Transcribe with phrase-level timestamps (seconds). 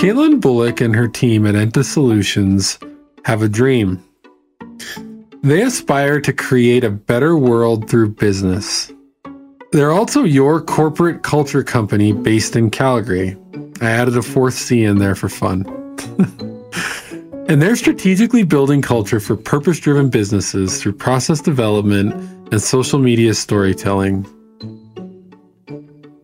[0.00, 2.78] Katelyn Bullock and her team at Enta Solutions
[3.26, 4.02] have a dream.
[5.42, 8.90] They aspire to create a better world through business.
[9.72, 13.36] They're also your corporate culture company based in Calgary.
[13.82, 15.66] I added a fourth C in there for fun.
[17.50, 22.14] and they're strategically building culture for purpose driven businesses through process development
[22.50, 24.26] and social media storytelling.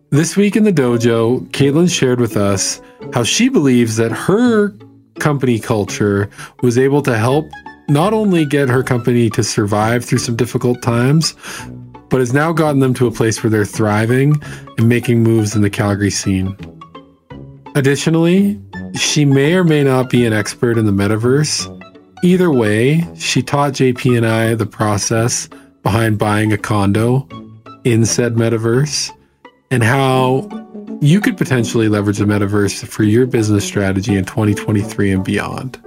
[0.09, 2.81] This week in the dojo, Katelyn shared with us
[3.13, 4.69] how she believes that her
[5.19, 6.29] company culture
[6.61, 7.49] was able to help
[7.89, 11.35] not only get her company to survive through some difficult times,
[12.09, 14.35] but has now gotten them to a place where they're thriving
[14.77, 16.55] and making moves in the Calgary scene.
[17.75, 18.59] Additionally,
[18.95, 21.73] she may or may not be an expert in the metaverse.
[22.23, 25.49] Either way, she taught JP and I the process
[25.83, 27.27] behind buying a condo
[27.83, 29.11] in said metaverse
[29.69, 30.49] and how
[31.01, 35.79] you could potentially leverage the metaverse for your business strategy in 2023 and beyond.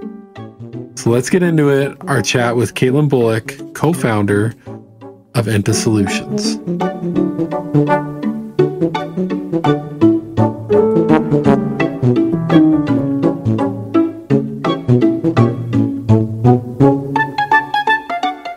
[0.95, 1.97] So let's get into it.
[2.07, 4.53] Our chat with Katelyn Bullock, co founder
[5.35, 6.57] of Enta Solutions.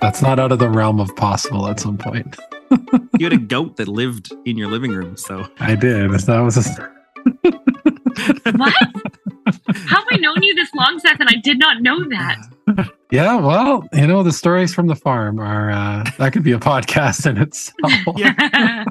[0.01, 2.37] That's not out of the realm of possible at some point.
[3.19, 6.11] you had a goat that lived in your living room, so I did.
[6.11, 6.63] That was a...
[8.57, 8.75] what?
[9.87, 12.91] How have I known you this long, Seth, and I did not know that?
[13.11, 16.59] Yeah, well, you know, the stories from the farm are uh, that could be a
[16.59, 18.17] podcast in itself.
[18.17, 18.85] Yeah.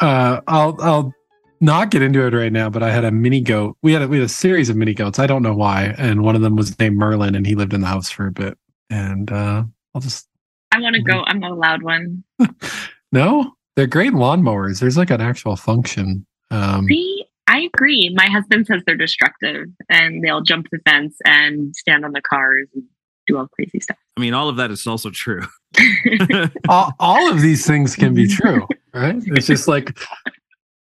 [0.00, 1.14] uh, I'll I'll
[1.62, 3.76] not get into it right now, but I had a mini goat.
[3.82, 5.18] We had a, we had a series of mini goats.
[5.18, 7.82] I don't know why, and one of them was named Merlin, and he lived in
[7.82, 8.58] the house for a bit.
[8.90, 10.28] And uh, I'll just.
[10.72, 11.22] I want to go.
[11.26, 12.24] I'm not allowed one.
[13.12, 14.80] no, they're great lawnmowers.
[14.80, 16.26] There's like an actual function.
[16.50, 18.10] Um, See, I agree.
[18.14, 22.68] My husband says they're destructive and they'll jump the fence and stand on the cars
[22.74, 22.84] and
[23.26, 23.98] do all crazy stuff.
[24.16, 25.42] I mean, all of that is also true.
[26.68, 29.16] all, all of these things can be true, right?
[29.26, 29.98] It's just like,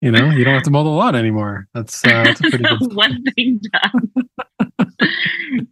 [0.00, 1.68] you know, you don't have to mow the lawn anymore.
[1.74, 4.88] That's, uh, that's a pretty good one thing done.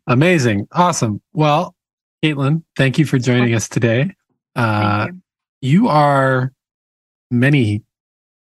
[0.07, 0.69] Amazing.
[0.73, 1.23] Awesome.
[1.33, 1.75] Well,
[2.23, 4.15] Katelyn, thank you for joining us today.
[4.55, 5.09] Uh,
[5.61, 5.83] you.
[5.83, 6.53] you are
[7.33, 7.83] many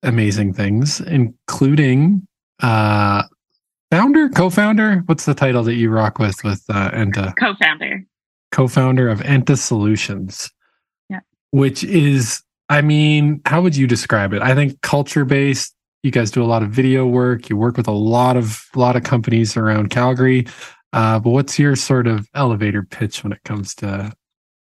[0.02, 2.26] amazing things, including
[2.62, 3.24] uh,
[3.92, 5.04] founder, co-founder.
[5.08, 7.34] What's the title that you rock with with uh, Enta?
[7.38, 8.06] Co-founder.
[8.54, 10.50] Co-founder of Enta Solutions.
[11.10, 11.20] Yeah.
[11.52, 14.42] Which is, I mean, how would you describe it?
[14.42, 15.74] I think culture-based.
[16.04, 17.50] You guys do a lot of video work.
[17.50, 20.46] You work with a lot of a lot of companies around Calgary.
[20.96, 24.14] Uh, but what's your sort of elevator pitch when it comes to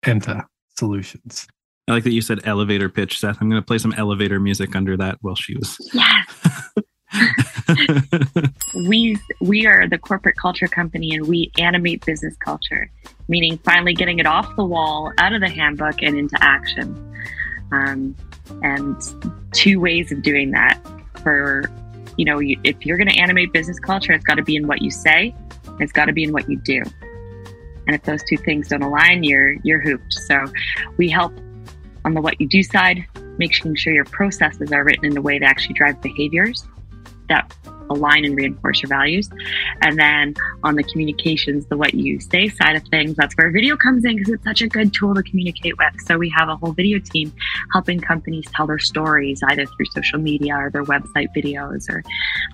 [0.05, 0.43] Enta
[0.77, 1.47] Solutions?
[1.87, 3.37] I like that you said elevator pitch, Seth.
[3.39, 5.77] I'm going to play some elevator music under that while she was.
[5.93, 6.69] Yes.
[8.89, 12.91] we we are the corporate culture company, and we animate business culture,
[13.29, 17.15] meaning finally getting it off the wall, out of the handbook, and into action.
[17.71, 18.13] Um,
[18.63, 19.01] and
[19.53, 20.77] two ways of doing that.
[21.23, 21.71] For
[22.17, 24.67] you know, you, if you're going to animate business culture, it's got to be in
[24.67, 25.33] what you say,
[25.79, 26.81] it's got to be in what you do.
[27.85, 30.13] And if those two things don't align, you're you're hooped.
[30.13, 30.45] So
[30.97, 31.33] we help
[32.03, 33.05] on the what you do side,
[33.37, 36.65] making sure your processes are written in a way that actually drive behaviors
[37.29, 37.51] that
[37.89, 39.29] align and reinforce your values.
[39.81, 43.77] And then on the communications, the what you say side of things, that's where video
[43.77, 45.93] comes in because it's such a good tool to communicate with.
[46.05, 47.33] So we have a whole video team
[47.73, 52.03] helping companies tell their stories either through social media or their website videos or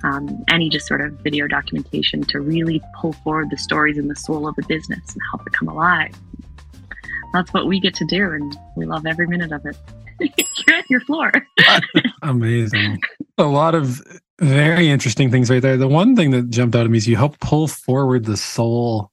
[0.04, 4.16] um, any just sort of video documentation to really pull forward the stories and the
[4.16, 6.14] soul of the business and help it come alive
[7.34, 9.76] that's what we get to do, and we love every minute of it.
[10.68, 11.32] You're at your floor.
[12.22, 13.02] Amazing.
[13.38, 14.02] A lot of
[14.40, 15.78] very interesting things right there.
[15.78, 19.12] The one thing that jumped out at me is you help pull forward the soul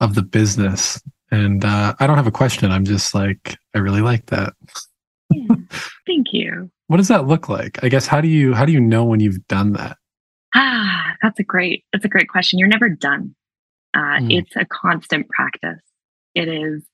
[0.00, 1.00] of the business.
[1.30, 2.70] And uh, I don't have a question.
[2.70, 4.52] I'm just like, I really like that.
[5.30, 5.54] yeah.
[6.06, 6.70] Thank you.
[6.88, 7.82] What does that look like?
[7.82, 9.96] I guess how do you how do you know when you've done that?
[10.54, 12.60] Ah, that's a great that's a great question.
[12.60, 13.34] You're never done.
[13.92, 14.38] Uh, mm.
[14.38, 15.80] It's a constant practice
[16.36, 16.84] it is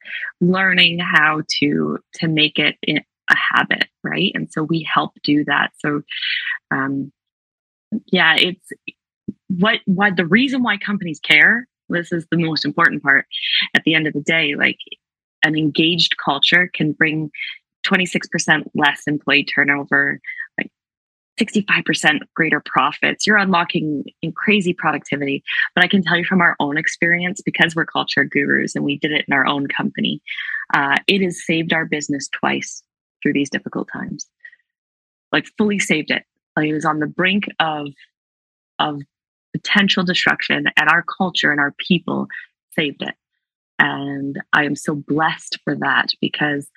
[0.40, 5.70] learning how to to make it a habit right and so we help do that
[5.78, 6.00] so
[6.70, 7.12] um
[8.06, 8.68] yeah it's
[9.48, 13.26] what what the reason why companies care this is the most important part
[13.74, 14.78] at the end of the day like
[15.44, 17.30] an engaged culture can bring
[17.86, 20.20] 26% less employee turnover
[20.58, 20.70] like
[21.40, 23.26] 65% greater profits.
[23.26, 25.42] You're unlocking in crazy productivity.
[25.74, 28.98] But I can tell you from our own experience, because we're culture gurus and we
[28.98, 30.20] did it in our own company,
[30.74, 32.82] uh, it has saved our business twice
[33.22, 34.26] through these difficult times.
[35.32, 36.24] Like fully saved it.
[36.56, 37.88] It was on the brink of
[38.78, 39.00] of
[39.52, 42.28] potential destruction, and our culture and our people
[42.74, 43.14] saved it.
[43.78, 46.70] And I am so blessed for that because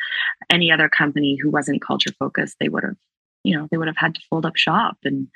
[0.50, 2.96] any other company who wasn't culture focused, they would have,
[3.44, 4.98] you know, they would have had to fold up shop.
[5.04, 5.28] And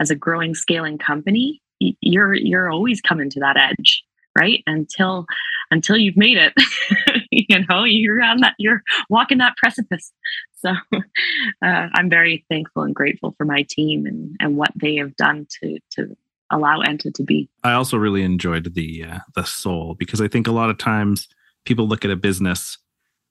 [0.00, 4.02] as a growing, scaling company, you're you're always coming to that edge,
[4.38, 4.62] right?
[4.66, 5.26] Until
[5.70, 6.54] until you've made it,
[7.48, 10.12] you know, you're on that, you're walking that precipice.
[10.58, 15.16] So uh, I'm very thankful and grateful for my team and and what they have
[15.16, 16.16] done to to
[16.50, 17.48] allow Enta to be.
[17.64, 21.28] I also really enjoyed the uh, the soul because I think a lot of times
[21.64, 22.78] people look at a business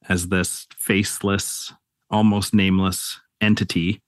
[0.10, 1.72] as this faceless,
[2.10, 4.02] almost nameless entity,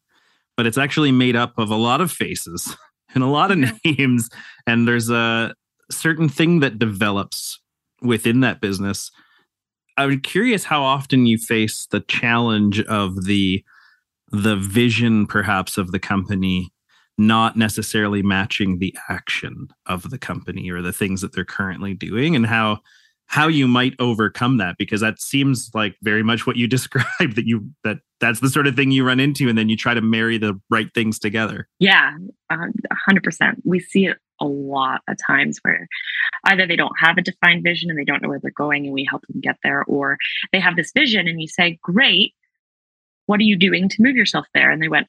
[0.58, 2.76] but it's actually made up of a lot of faces
[3.14, 4.30] and a lot of names,
[4.66, 5.54] and there's a
[5.92, 7.60] certain thing that develops
[8.02, 9.12] within that business.
[9.98, 13.64] I'm curious how often you face the challenge of the
[14.32, 16.74] the vision perhaps of the company
[17.18, 22.36] not necessarily matching the action of the company or the things that they're currently doing
[22.36, 22.80] and how
[23.28, 27.46] how you might overcome that because that seems like very much what you described that
[27.46, 30.02] you that that's the sort of thing you run into and then you try to
[30.02, 31.68] marry the right things together.
[31.80, 32.14] Yeah
[32.50, 32.58] uh,
[33.10, 35.88] 100% we see it a lot of times where
[36.46, 38.94] either they don't have a defined vision and they don't know where they're going and
[38.94, 40.18] we help them get there or
[40.52, 42.34] they have this vision and you say great
[43.26, 45.08] what are you doing to move yourself there and they went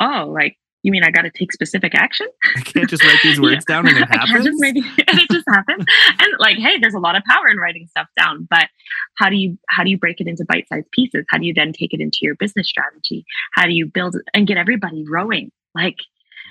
[0.00, 2.28] oh like you mean I got to take specific action?
[2.56, 3.74] I can't just write these words yeah.
[3.74, 4.44] down and it happens.
[4.44, 5.84] just maybe, and it just happens.
[6.20, 8.46] and like, hey, there's a lot of power in writing stuff down.
[8.50, 8.68] But
[9.16, 11.24] how do you how do you break it into bite-sized pieces?
[11.30, 13.24] How do you then take it into your business strategy?
[13.54, 15.50] How do you build and get everybody rowing?
[15.74, 15.96] Like,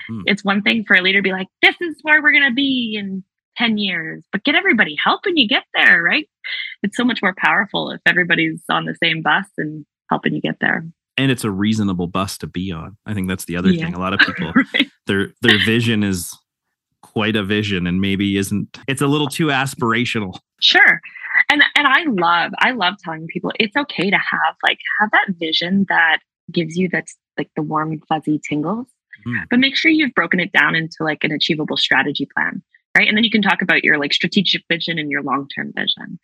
[0.07, 0.21] hmm.
[0.25, 2.95] it's one thing for a leader to be like, this is where we're gonna be
[2.97, 3.23] in
[3.57, 6.27] 10 years, but get everybody helping you get there, right?
[6.81, 10.57] It's so much more powerful if everybody's on the same bus and helping you get
[10.59, 10.83] there
[11.17, 12.97] and it's a reasonable bus to be on.
[13.05, 13.85] I think that's the other yeah.
[13.85, 13.93] thing.
[13.93, 14.89] A lot of people right.
[15.07, 16.37] their their vision is
[17.01, 20.37] quite a vision and maybe isn't it's a little too aspirational.
[20.61, 21.01] Sure.
[21.49, 25.27] And and I love I love telling people it's okay to have like have that
[25.37, 26.19] vision that
[26.51, 28.87] gives you that's like the warm fuzzy tingles.
[29.27, 29.43] Mm.
[29.49, 32.61] But make sure you've broken it down into like an achievable strategy plan.
[32.95, 33.07] Right.
[33.07, 36.19] And then you can talk about your like strategic vision and your long-term vision.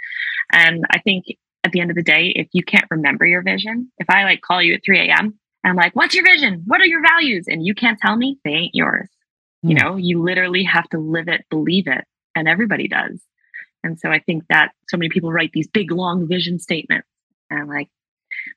[0.52, 1.26] And I think
[1.64, 4.42] at the end of the day, if you can't remember your vision, if I like
[4.42, 5.40] call you at 3 a.m.
[5.64, 6.64] and I'm like, what's your vision?
[6.68, 7.46] What are your values?
[7.48, 9.10] And you can't tell me, they ain't yours.
[9.66, 9.70] Mm.
[9.70, 12.06] You know, you literally have to live it, believe it.
[12.36, 13.20] And everybody does.
[13.84, 17.08] And so I think that so many people write these big, long vision statements
[17.50, 17.90] and like,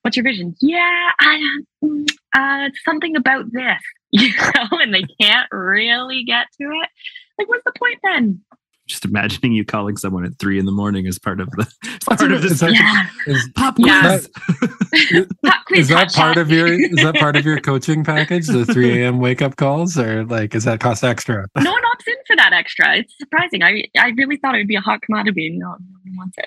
[0.03, 0.55] what's your vision?
[0.61, 1.41] Yeah, I,
[1.83, 2.07] mm,
[2.37, 6.89] uh, something about this, you know, and they can't really get to it.
[7.37, 8.41] Like, what's the point then?
[8.87, 11.65] just imagining you calling someone at three in the morning as part of the
[12.05, 13.07] part of this yeah.
[13.27, 13.85] is, pop quiz.
[13.87, 14.17] Yeah.
[14.17, 18.47] That, pop quiz is that part of your is that part of your coaching package?
[18.47, 19.19] The three a.m.
[19.19, 21.47] wake up calls, or like is that cost extra?
[21.57, 22.97] No one opts in for that extra.
[22.97, 23.63] It's surprising.
[23.63, 25.49] I I really thought it would be a hot commodity.
[25.57, 26.37] No, no one wants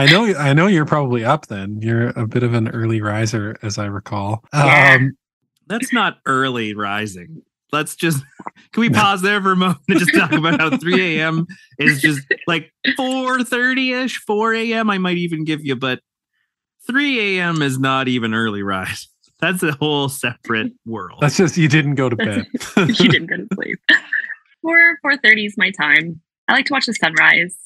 [0.00, 1.80] I know I know you're probably up then.
[1.80, 4.44] You're a bit of an early riser, as I recall.
[4.52, 4.96] Yeah.
[4.98, 5.16] Um,
[5.66, 7.42] that's not early rising
[7.72, 8.22] let's just
[8.72, 11.46] can we pause there for a moment and just talk about how 3 a.m.
[11.78, 14.90] is just like 4:30 ish, 4 a.m.
[14.90, 16.00] I might even give you, but
[16.86, 17.62] 3 a.m.
[17.62, 19.08] is not even early rise.
[19.40, 21.18] That's a whole separate world.
[21.22, 22.46] That's just you didn't go to bed.
[22.76, 23.78] you didn't go to sleep.
[24.62, 26.20] 4 4:30 is my time.
[26.48, 27.56] I like to watch the sunrise.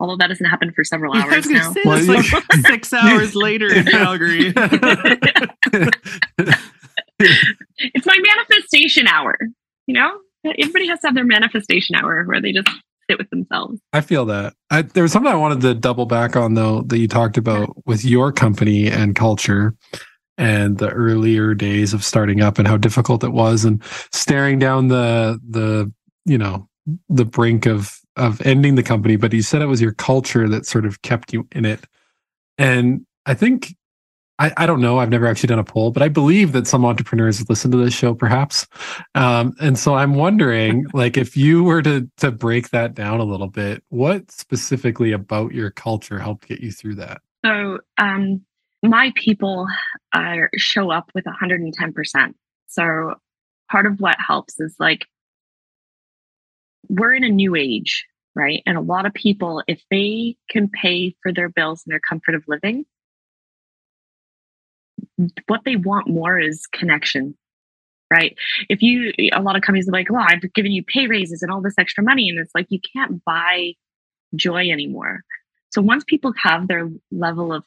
[0.00, 1.72] Although that doesn't happen for several hours now.
[1.72, 2.24] Say, well, like
[2.66, 4.52] six hours later in Calgary
[7.18, 9.38] it's my manifestation hour.
[9.86, 10.18] You know,
[10.58, 12.68] everybody has to have their manifestation hour where they just
[13.08, 13.80] sit with themselves.
[13.92, 14.54] I feel that.
[14.70, 17.74] I, there was something I wanted to double back on though that you talked about
[17.86, 19.74] with your company and culture
[20.36, 23.82] and the earlier days of starting up and how difficult it was and
[24.12, 25.92] staring down the the
[26.24, 26.68] you know
[27.08, 30.66] the brink of of ending the company but you said it was your culture that
[30.66, 31.86] sort of kept you in it
[32.58, 33.74] and i think
[34.38, 34.98] I, I don't know.
[34.98, 37.94] I've never actually done a poll, but I believe that some entrepreneurs listen to this
[37.94, 38.66] show, perhaps.
[39.14, 43.24] Um, and so I'm wondering, like, if you were to to break that down a
[43.24, 47.20] little bit, what specifically about your culture helped get you through that?
[47.44, 48.44] So, um,
[48.82, 49.66] my people
[50.12, 52.34] are, show up with 110%.
[52.66, 53.14] So,
[53.70, 55.06] part of what helps is like
[56.88, 58.62] we're in a new age, right?
[58.66, 62.34] And a lot of people, if they can pay for their bills and their comfort
[62.34, 62.84] of living,
[65.46, 67.36] what they want more is connection
[68.10, 68.36] right?
[68.68, 71.50] If you a lot of companies are like well i've given you pay raises and
[71.50, 73.74] all this extra money and it's like you can't buy
[74.34, 75.22] joy anymore.
[75.72, 77.64] So once people have their level of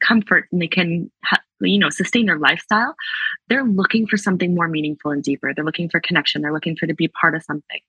[0.00, 2.94] comfort and they can ha- you know sustain their lifestyle
[3.48, 5.52] they're looking for something more meaningful and deeper.
[5.54, 6.42] They're looking for connection.
[6.42, 7.80] They're looking for to be part of something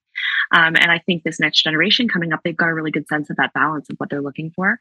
[0.52, 3.30] um, and i think this next generation coming up they've got a really good sense
[3.30, 4.78] of that balance of what they're looking for.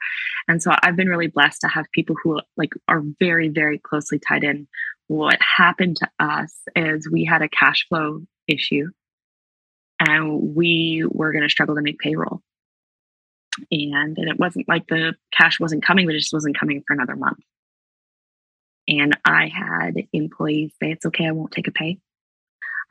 [0.48, 4.20] And so i've been really blessed to have people who like are very very closely
[4.20, 4.68] tied in.
[5.08, 8.88] What happened to us is we had a cash flow issue
[10.00, 12.42] and we were going to struggle to make payroll.
[13.72, 16.94] And, and it wasn't like the cash wasn't coming but it just wasn't coming for
[16.94, 17.40] another month.
[18.88, 22.00] And I had employees say, it's okay, I won't take a pay.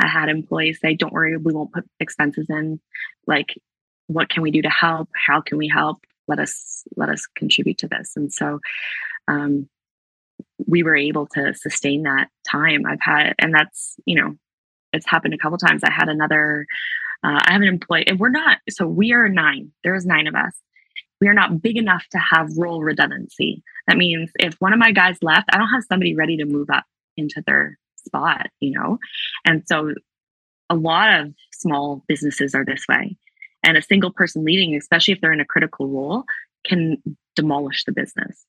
[0.00, 2.80] I had employees say, don't worry, we won't put expenses in.
[3.26, 3.58] Like,
[4.06, 5.08] what can we do to help?
[5.14, 5.98] How can we help?
[6.26, 8.12] Let us let us contribute to this.
[8.16, 8.60] And so
[9.28, 9.68] um,
[10.66, 12.84] we were able to sustain that time.
[12.86, 14.36] I've had, and that's, you know,
[14.92, 15.82] it's happened a couple times.
[15.84, 16.66] I had another,
[17.24, 19.72] uh, I have an employee, and we're not, so we are nine.
[19.84, 20.52] There's nine of us
[21.20, 23.62] we are not big enough to have role redundancy.
[23.86, 26.68] That means if one of my guys left, I don't have somebody ready to move
[26.70, 26.84] up
[27.16, 27.78] into their
[28.08, 28.98] spot, you know?
[29.44, 29.94] And so
[30.70, 33.16] a lot of small businesses are this way.
[33.64, 36.24] And a single person leading, especially if they're in a critical role,
[36.66, 37.02] can
[37.36, 38.44] demolish the business.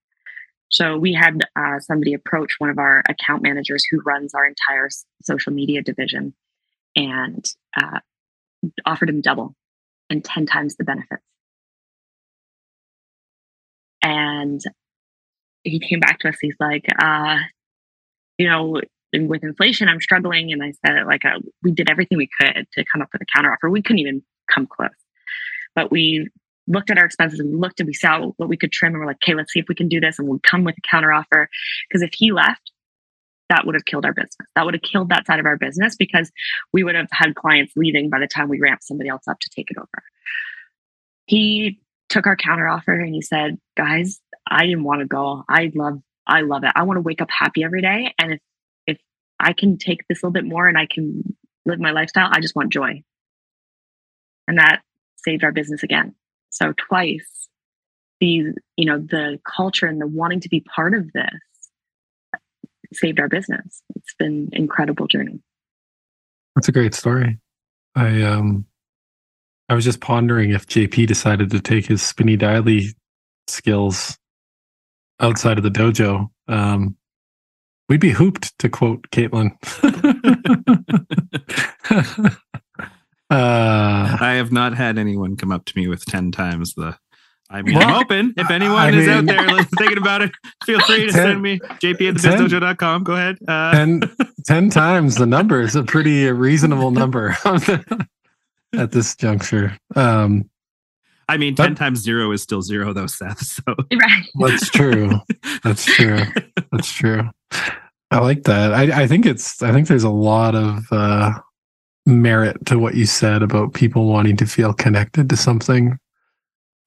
[0.69, 4.89] So we had uh, somebody approach one of our account managers who runs our entire
[5.23, 6.33] social media division
[6.95, 7.43] and
[7.75, 7.99] uh,
[8.85, 9.55] offered him double
[10.09, 11.23] and 10 times the benefits.
[14.03, 14.61] And
[15.63, 16.37] he came back to us.
[16.39, 17.37] He's like, uh,
[18.37, 18.81] you know,
[19.13, 20.51] with inflation, I'm struggling.
[20.51, 23.37] And I said, like, uh, we did everything we could to come up with a
[23.37, 23.71] counteroffer.
[23.71, 24.23] We couldn't even
[24.53, 24.89] come close.
[25.75, 26.29] But we
[26.67, 28.93] looked at our expenses and we looked and we saw what we could trim.
[28.93, 30.19] And we're like, okay, let's see if we can do this.
[30.19, 31.47] And we'll come with a counteroffer.
[31.87, 32.71] Because if he left,
[33.49, 34.35] that would have killed our business.
[34.55, 36.31] That would have killed that side of our business because
[36.71, 39.49] we would have had clients leaving by the time we ramped somebody else up to
[39.49, 40.03] take it over.
[41.25, 45.43] He took our counteroffer and he said, guys, I didn't want to go.
[45.49, 46.71] I love, I love it.
[46.75, 48.13] I want to wake up happy every day.
[48.19, 48.39] And if,
[49.39, 52.39] I can take this a little bit more and I can live my lifestyle, I
[52.39, 53.03] just want joy.
[54.47, 54.81] And that
[55.17, 56.15] saved our business again.
[56.49, 57.47] So twice
[58.19, 61.39] the, you know, the culture and the wanting to be part of this
[62.93, 63.81] saved our business.
[63.95, 65.39] It's been incredible journey.
[66.55, 67.37] That's a great story.
[67.95, 68.65] I um
[69.69, 72.87] I was just pondering if JP decided to take his spinny daily
[73.47, 74.17] skills
[75.19, 76.29] outside of the dojo.
[76.47, 76.95] Um,
[77.89, 79.51] we'd be hooped, to quote Katelyn.
[83.29, 86.97] uh, I have not had anyone come up to me with 10 times the.
[87.51, 88.35] I mean, I'm open.
[88.37, 90.31] If anyone I is mean, out there thinking about it,
[90.65, 93.03] feel free to 10, send me jp at thebizdojo.com.
[93.03, 93.37] Go ahead.
[93.47, 94.01] Uh, 10,
[94.45, 97.35] 10 times the number is a pretty reasonable number
[98.75, 99.75] at this juncture.
[99.95, 100.47] Um,
[101.29, 103.39] I mean, ten times zero is still zero, though, Seth.
[103.45, 104.23] So right.
[104.39, 105.11] That's true.
[105.63, 106.21] That's true.
[106.71, 107.29] That's true.
[108.09, 108.73] I like that.
[108.73, 109.61] I, I think it's.
[109.61, 111.33] I think there's a lot of uh,
[112.07, 115.99] merit to what you said about people wanting to feel connected to something,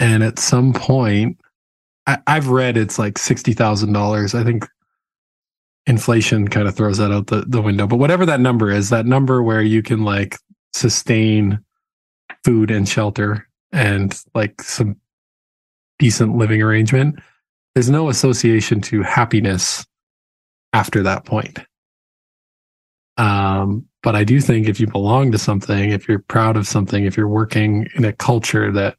[0.00, 1.38] and at some point,
[2.08, 4.34] I, I've read it's like sixty thousand dollars.
[4.34, 4.66] I think
[5.86, 7.86] inflation kind of throws that out the, the window.
[7.86, 10.36] But whatever that number is, that number where you can like
[10.72, 11.60] sustain
[12.44, 14.96] food and shelter and like some
[15.98, 17.18] decent living arrangement,
[17.74, 19.86] there's no association to happiness
[20.72, 21.58] after that point.
[23.16, 27.04] Um, but I do think if you belong to something, if you're proud of something,
[27.04, 28.96] if you're working in a culture that,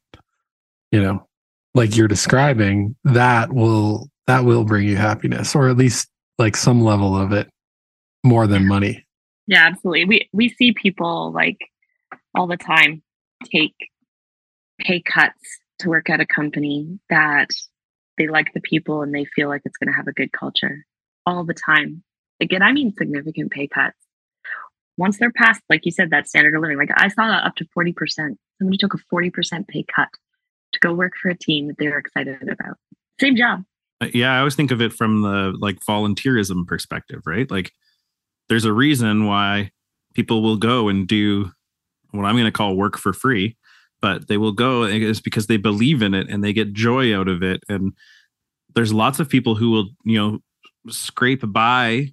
[0.91, 1.27] you know,
[1.75, 6.81] like you're describing, that will that will bring you happiness, or at least like some
[6.81, 7.49] level of it,
[8.23, 9.05] more than money.
[9.47, 10.05] Yeah, absolutely.
[10.05, 11.59] We we see people like
[12.35, 13.01] all the time
[13.51, 13.75] take
[14.79, 15.39] pay cuts
[15.79, 17.49] to work at a company that
[18.17, 20.85] they like the people and they feel like it's going to have a good culture
[21.25, 22.03] all the time.
[22.39, 23.97] Again, I mean significant pay cuts.
[24.97, 27.65] Once they're past, like you said, that standard of living, like I saw up to
[27.75, 28.35] 40%.
[28.59, 30.09] Somebody took a 40% pay cut
[30.73, 32.77] to go work for a team that they're excited about.
[33.19, 33.63] Same job.
[34.01, 37.49] Uh, yeah, I always think of it from the like volunteerism perspective, right?
[37.49, 37.71] Like
[38.49, 39.71] there's a reason why
[40.13, 41.51] people will go and do
[42.11, 43.57] what I'm going to call work for free,
[44.03, 47.29] but they will go is because they believe in it and they get joy out
[47.29, 47.63] of it.
[47.69, 47.93] And
[48.75, 50.39] there's lots of people who will, you know,
[50.89, 52.11] scrape by.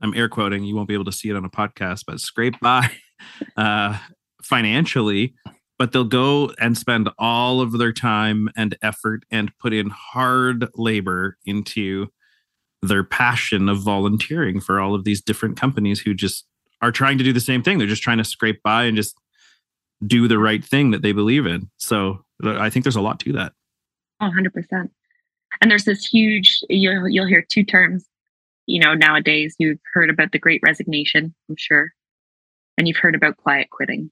[0.00, 0.64] I'm air quoting.
[0.64, 2.90] You won't be able to see it on a podcast, but scrape by
[3.58, 3.98] uh,
[4.42, 5.34] financially.
[5.78, 10.66] But they'll go and spend all of their time and effort and put in hard
[10.76, 12.06] labor into
[12.80, 16.46] their passion of volunteering for all of these different companies who just
[16.80, 17.76] are trying to do the same thing.
[17.76, 19.14] They're just trying to scrape by and just
[20.06, 21.70] do the right thing that they believe in.
[21.76, 23.52] So I think there's a lot to that.
[24.20, 24.90] Oh, 100%.
[25.60, 28.06] And there's this huge, you'll, you'll hear two terms
[28.68, 31.90] you know, nowadays you've heard about the great resignation, I'm sure,
[32.76, 34.10] and you've heard about quiet quitting.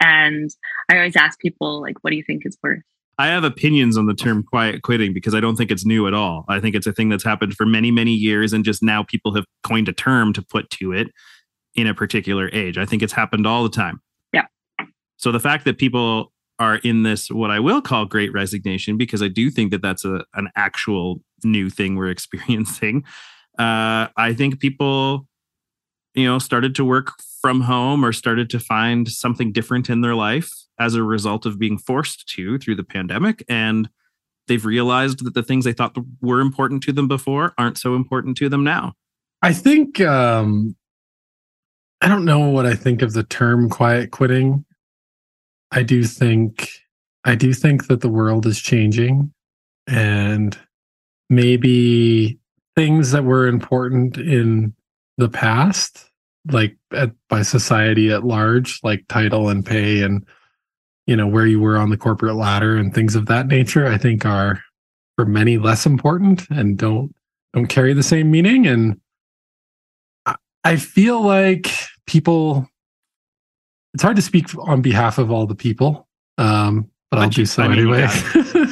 [0.00, 0.50] And
[0.90, 2.84] I always ask people, like, what do you think is worse?
[3.18, 6.14] I have opinions on the term quiet quitting because I don't think it's new at
[6.14, 6.44] all.
[6.48, 9.34] I think it's a thing that's happened for many, many years, and just now people
[9.34, 11.08] have coined a term to put to it
[11.74, 12.76] in a particular age.
[12.76, 14.00] I think it's happened all the time.
[15.20, 19.22] So the fact that people are in this, what I will call great resignation, because
[19.22, 23.04] I do think that that's a, an actual new thing we're experiencing.
[23.58, 25.26] Uh, I think people,
[26.14, 27.12] you know, started to work
[27.42, 31.58] from home or started to find something different in their life as a result of
[31.58, 33.44] being forced to through the pandemic.
[33.46, 33.90] And
[34.48, 38.38] they've realized that the things they thought were important to them before aren't so important
[38.38, 38.94] to them now.
[39.42, 40.76] I think um
[42.00, 44.64] I don't know what I think of the term quiet quitting.
[45.70, 46.70] I do think
[47.24, 49.32] I do think that the world is changing
[49.86, 50.58] and
[51.28, 52.38] maybe
[52.76, 54.74] things that were important in
[55.18, 56.10] the past
[56.50, 60.26] like at, by society at large like title and pay and
[61.06, 63.98] you know where you were on the corporate ladder and things of that nature i
[63.98, 64.62] think are
[65.20, 67.14] for many less important and don't
[67.52, 68.66] don't carry the same meaning.
[68.66, 68.98] And
[70.24, 70.34] i,
[70.64, 71.70] I feel like
[72.06, 72.69] people
[73.94, 77.44] it's hard to speak on behalf of all the people um but, but I'll do
[77.44, 78.02] so I mean, anyway.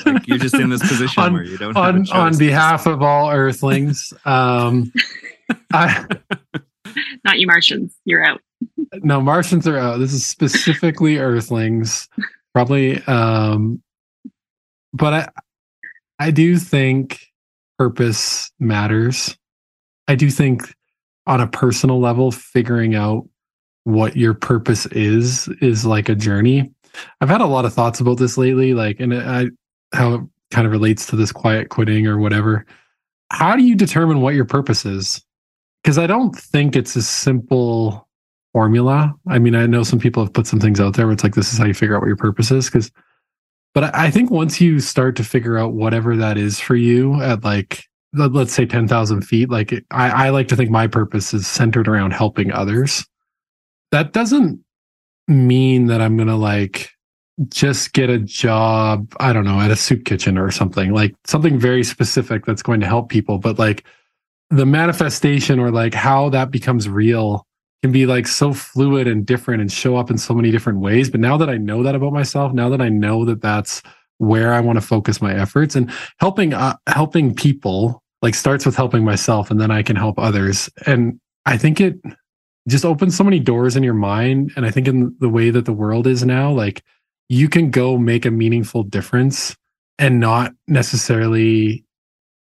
[0.07, 3.33] like you're just in this position on, where you don't on on behalf of all
[3.33, 4.13] Earthlings.
[4.25, 4.93] Um,
[5.73, 6.07] I,
[7.25, 7.97] Not you Martians.
[8.05, 8.41] You're out
[9.03, 9.99] no, Martians are out.
[9.99, 12.09] This is specifically Earthlings,
[12.55, 13.03] probably.
[13.05, 13.83] Um,
[14.93, 15.29] but I,
[16.19, 17.21] I do think
[17.79, 19.37] purpose matters.
[20.07, 20.75] I do think
[21.27, 23.29] on a personal level, figuring out
[23.89, 26.71] what your purpose is is like a journey.
[27.23, 29.47] I've had a lot of thoughts about this lately, like, and I
[29.95, 32.67] how it kind of relates to this quiet quitting or whatever.
[33.31, 35.25] How do you determine what your purpose is?
[35.83, 38.07] Because I don't think it's a simple
[38.53, 39.15] formula.
[39.27, 41.35] I mean, I know some people have put some things out there where it's like
[41.35, 42.67] this is how you figure out what your purpose is.
[42.67, 42.91] Because,
[43.73, 47.43] but I think once you start to figure out whatever that is for you at
[47.43, 51.47] like let's say ten thousand feet, like I, I like to think my purpose is
[51.47, 53.07] centered around helping others.
[53.91, 54.61] That doesn't
[55.27, 56.91] mean that I'm gonna like
[57.49, 61.59] just get a job, I don't know, at a soup kitchen or something, like something
[61.59, 63.39] very specific that's going to help people.
[63.39, 63.85] But like
[64.51, 67.47] the manifestation or like how that becomes real
[67.83, 71.11] can be like so fluid and different and show up in so many different ways.
[71.11, 73.83] But now that I know that about myself, now that I know that that's
[74.19, 78.75] where I want to focus my efforts and helping uh, helping people like starts with
[78.75, 80.69] helping myself and then I can help others.
[80.87, 82.01] And I think it
[82.69, 84.53] just opens so many doors in your mind.
[84.57, 86.83] And I think in the way that the world is now like
[87.29, 89.57] you can go make a meaningful difference
[89.99, 91.85] and not necessarily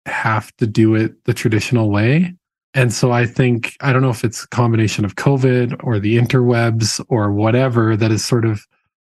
[0.05, 2.33] have to do it the traditional way.
[2.73, 6.17] And so I think, I don't know if it's a combination of COVID or the
[6.17, 8.65] interwebs or whatever that is sort of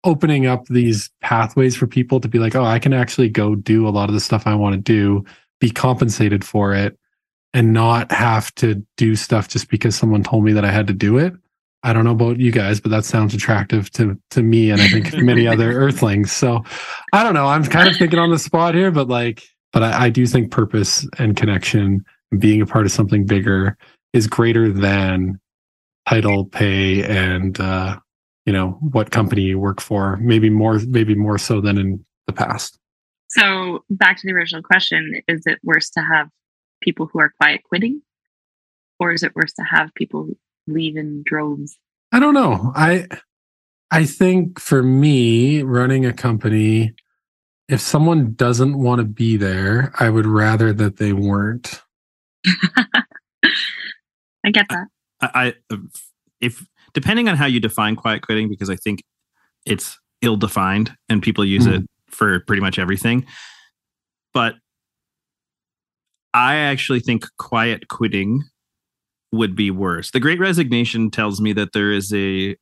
[0.05, 3.89] opening up these pathways for people to be like, oh, I can actually go do
[3.89, 5.25] a lot of the stuff I want to do,
[5.59, 6.99] be compensated for it,
[7.57, 10.93] and not have to do stuff just because someone told me that I had to
[10.93, 11.33] do it.
[11.83, 14.89] I don't know about you guys, but that sounds attractive to to me and I
[14.89, 16.31] think many other earthlings.
[16.33, 16.63] So
[17.15, 17.47] I don't know.
[17.47, 19.43] I'm kind of thinking on the spot here, but like,
[19.73, 22.05] but I, I do think purpose and connection
[22.39, 23.79] being a part of something bigger
[24.13, 25.41] is greater than
[26.07, 27.97] title pay and uh,
[28.45, 32.35] you know what company you work for maybe more maybe more so than in the
[32.35, 32.79] past
[33.31, 36.29] so back to the original question is it worse to have
[36.83, 38.03] people who are quiet quitting
[38.99, 40.29] or is it worse to have people
[40.67, 41.79] leave in droves
[42.13, 43.07] i don't know i
[43.91, 46.93] i think for me running a company
[47.69, 51.83] if someone doesn't want to be there i would rather that they weren't
[54.47, 54.87] I get that.
[55.21, 55.79] I, I,
[56.41, 59.03] if depending on how you define quiet quitting, because I think
[59.67, 61.81] it's ill defined and people use mm.
[61.81, 63.27] it for pretty much everything.
[64.33, 64.55] But
[66.37, 68.45] I actually think quiet quitting
[69.33, 70.11] would be worse.
[70.11, 72.57] The great resignation tells me that there is a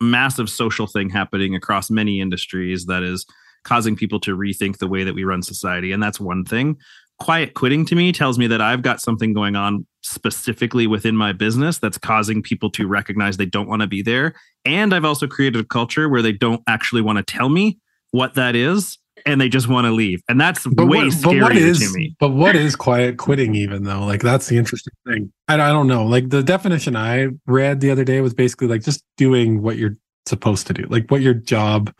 [0.00, 3.26] massive social thing happening across many industries that is
[3.64, 5.90] causing people to rethink the way that we run society.
[5.90, 6.76] And that's one thing
[7.18, 11.32] quiet quitting to me tells me that I've got something going on specifically within my
[11.32, 14.34] business that's causing people to recognize they don't want to be there.
[14.64, 17.78] And I've also created a culture where they don't actually want to tell me
[18.10, 20.22] what that is and they just want to leave.
[20.28, 22.14] And that's but way what, scarier to me.
[22.18, 24.04] But what is quiet quitting even though?
[24.04, 25.32] Like that's the interesting thing.
[25.48, 26.04] I, I don't know.
[26.04, 29.96] Like the definition I read the other day was basically like just doing what you're
[30.26, 30.84] supposed to do.
[30.88, 31.94] Like what your job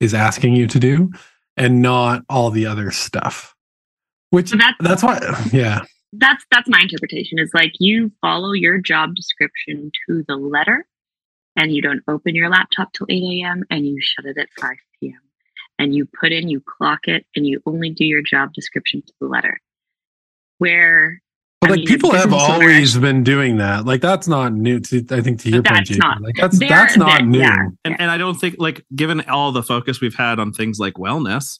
[0.00, 1.10] is asking you to do
[1.56, 3.54] and not all the other stuff.
[4.30, 5.18] Which so that's, that's why,
[5.52, 5.80] yeah.
[6.12, 10.86] that's that's my interpretation is like you follow your job description to the letter
[11.56, 14.70] and you don't open your laptop till 8 a.m and you shut it at 5
[15.00, 15.27] p.m
[15.78, 19.12] and you put in you clock it and you only do your job description to
[19.20, 19.58] the letter
[20.58, 21.20] where
[21.60, 23.84] but like mean, people have always been doing that.
[23.84, 24.78] Like that's not new.
[24.78, 27.40] To, I think to your that's point, not, like that's that's not new.
[27.40, 30.78] Yeah, and, and I don't think like given all the focus we've had on things
[30.78, 31.58] like wellness,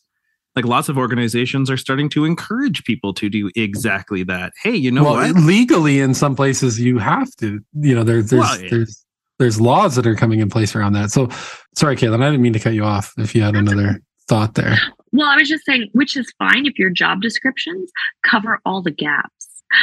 [0.55, 4.53] like lots of organizations are starting to encourage people to do exactly that.
[4.63, 5.35] Hey, you know well, what?
[5.35, 7.59] Legally, in some places, you have to.
[7.75, 8.69] You know, there, there's well, yeah.
[8.71, 9.05] there's
[9.41, 11.11] there's laws that are coming in place around that.
[11.11, 11.29] So,
[11.75, 13.15] sorry, Katelyn, I didn't mean to cut you off.
[13.19, 14.79] If you had another thought there.
[15.13, 17.91] Well, I was just saying, which is fine if your job descriptions
[18.23, 19.33] cover all the gaps.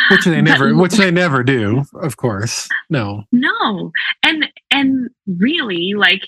[0.10, 2.68] Which they never, but, which they never do, of course.
[2.90, 3.92] No, no,
[4.24, 6.24] and and really, like,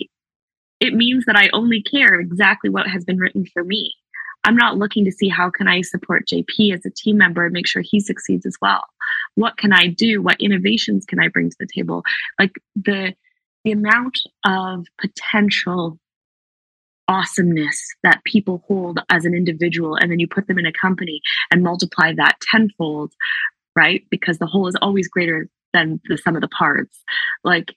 [0.80, 3.94] it means that I only care exactly what has been written for me.
[4.44, 7.54] I'm not looking to see how can I support JP as a team member and
[7.54, 8.86] make sure he succeeds as well.
[9.36, 10.22] What can I do?
[10.22, 12.04] What innovations can I bring to the table?
[12.40, 13.14] Like the
[13.64, 16.00] the amount of potential
[17.08, 21.22] awesomeness that people hold as an individual and then you put them in a company
[21.52, 23.14] and multiply that tenfold
[23.78, 24.04] right?
[24.10, 27.00] Because the whole is always greater than the sum of the parts.
[27.44, 27.76] Like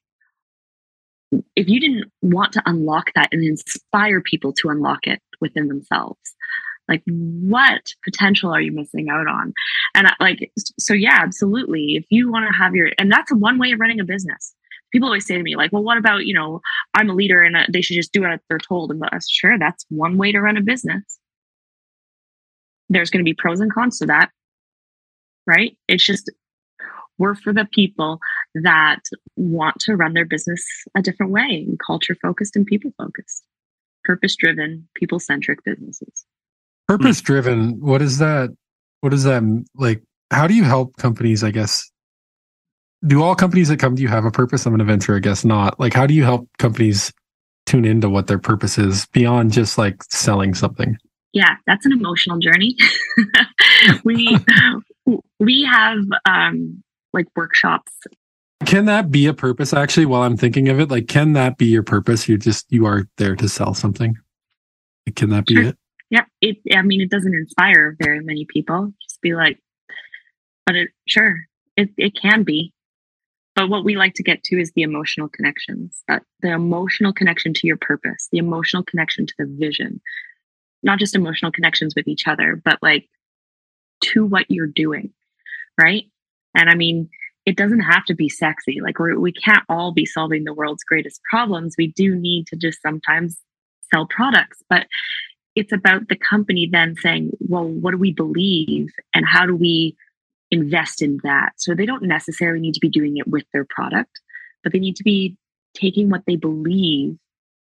[1.55, 6.19] if you didn't want to unlock that and inspire people to unlock it within themselves
[6.89, 9.55] like what potential are you missing out on?
[9.95, 11.95] And like so yeah absolutely.
[11.95, 14.55] If you want to have your and that's one way of running a business
[14.93, 16.61] people always say to me like well what about you know
[16.95, 18.91] i'm a leader and uh, they should just do what they're told.
[18.91, 21.19] And that's sure that's one way to run a business.
[22.89, 24.31] There's going to be pros and cons to that
[25.47, 25.77] right?
[25.89, 26.31] It's just
[27.19, 28.19] we're for the people
[28.55, 29.01] that
[29.37, 30.65] want to run their business
[30.97, 33.43] a different way culture focused and people focused
[34.05, 36.25] purpose driven people centric businesses.
[36.89, 38.51] Purpose driven what is that
[39.01, 39.43] what is that
[39.75, 41.91] like how do you help companies i guess
[43.07, 44.67] do all companies that come to you have a purpose?
[44.67, 45.79] I'm going to venture a guess not.
[45.81, 47.13] Like, how do you help companies
[47.67, 50.97] tune into what their purpose is beyond just like selling something?
[51.33, 52.77] Yeah, that's an emotional journey.
[54.05, 54.37] we
[55.39, 56.83] we have um,
[57.13, 57.93] like workshops.
[58.67, 59.73] Can that be a purpose?
[59.73, 62.29] Actually, while I'm thinking of it, like, can that be your purpose?
[62.29, 64.17] You just you are there to sell something.
[65.17, 65.65] Can that be sure.
[65.65, 65.79] it?
[66.11, 66.59] Yeah, it.
[66.77, 68.93] I mean, it doesn't inspire very many people.
[69.03, 69.59] Just be like,
[70.67, 72.73] but it sure it it can be
[73.55, 77.53] but what we like to get to is the emotional connections, uh, the emotional connection
[77.55, 80.01] to your purpose, the emotional connection to the vision,
[80.83, 83.09] not just emotional connections with each other, but like
[84.03, 85.13] to what you're doing.
[85.81, 86.05] Right.
[86.55, 87.09] And I mean,
[87.47, 88.81] it doesn't have to be sexy.
[88.81, 91.75] Like we're, we can't all be solving the world's greatest problems.
[91.77, 93.39] We do need to just sometimes
[93.93, 94.87] sell products, but
[95.57, 99.97] it's about the company then saying, well, what do we believe and how do we
[100.51, 101.53] invest in that.
[101.57, 104.21] So they don't necessarily need to be doing it with their product,
[104.63, 105.37] but they need to be
[105.75, 107.17] taking what they believe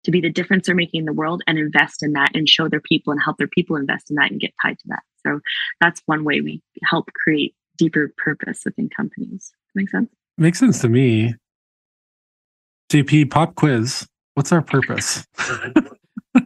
[0.03, 2.67] to be the difference they're making in the world and invest in that and show
[2.67, 5.03] their people and help their people invest in that and get tied to that.
[5.25, 5.39] So
[5.79, 9.51] that's one way we help create deeper purpose within companies.
[9.75, 10.09] Make sense?
[10.37, 11.35] Makes sense to me.
[12.91, 14.07] JP pop quiz.
[14.33, 15.25] What's our purpose?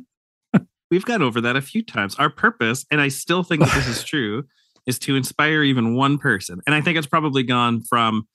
[0.91, 2.15] We've gone over that a few times.
[2.15, 4.43] Our purpose, and I still think that this is true,
[4.86, 6.60] is to inspire even one person.
[6.65, 8.28] And I think it's probably gone from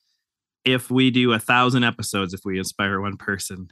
[0.65, 3.69] if we do a thousand episodes, if we inspire one person,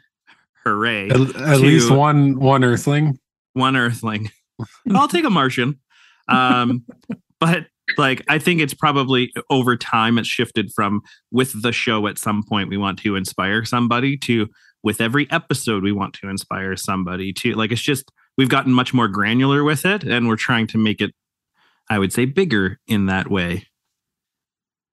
[0.65, 1.11] hooray!
[1.11, 3.19] At, at least one one Earthling.
[3.53, 4.31] One Earthling.
[4.95, 5.81] I'll take a Martian.
[6.29, 6.85] Um,
[7.41, 12.19] but like I think it's probably over time it's shifted from with the show at
[12.19, 14.49] some point we want to inspire somebody to
[14.83, 18.93] with every episode we want to inspire somebody to like it's just we've gotten much
[18.93, 21.15] more granular with it and we're trying to make it
[21.91, 23.67] I would say bigger in that way.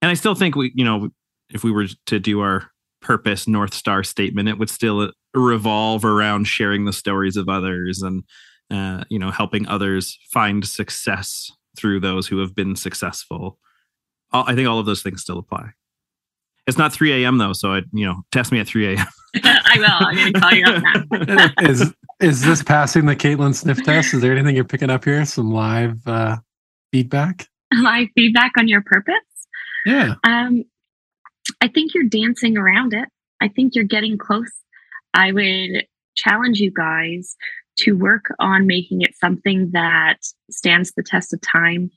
[0.01, 1.09] And I still think we, you know,
[1.49, 2.69] if we were to do our
[3.01, 8.23] purpose North Star statement, it would still revolve around sharing the stories of others and,
[8.71, 13.59] uh, you know, helping others find success through those who have been successful.
[14.31, 15.71] I think all of those things still apply.
[16.67, 17.37] It's not 3 a.m.
[17.37, 19.05] though, so I, you know, test me at 3 a.m.
[19.43, 20.07] I will.
[20.07, 20.83] I'm going to call you up
[21.27, 21.69] now.
[21.69, 24.13] is is this passing the Katelyn sniff test?
[24.13, 25.25] Is there anything you're picking up here?
[25.25, 26.37] Some live uh,
[26.95, 27.47] feedback?
[27.73, 29.15] My feedback on your purpose?
[29.85, 30.15] Yeah.
[30.23, 30.63] Um,
[31.59, 33.09] I think you're dancing around it.
[33.41, 34.51] I think you're getting close.
[35.13, 37.35] I would challenge you guys
[37.79, 40.17] to work on making it something that
[40.49, 41.91] stands the test of time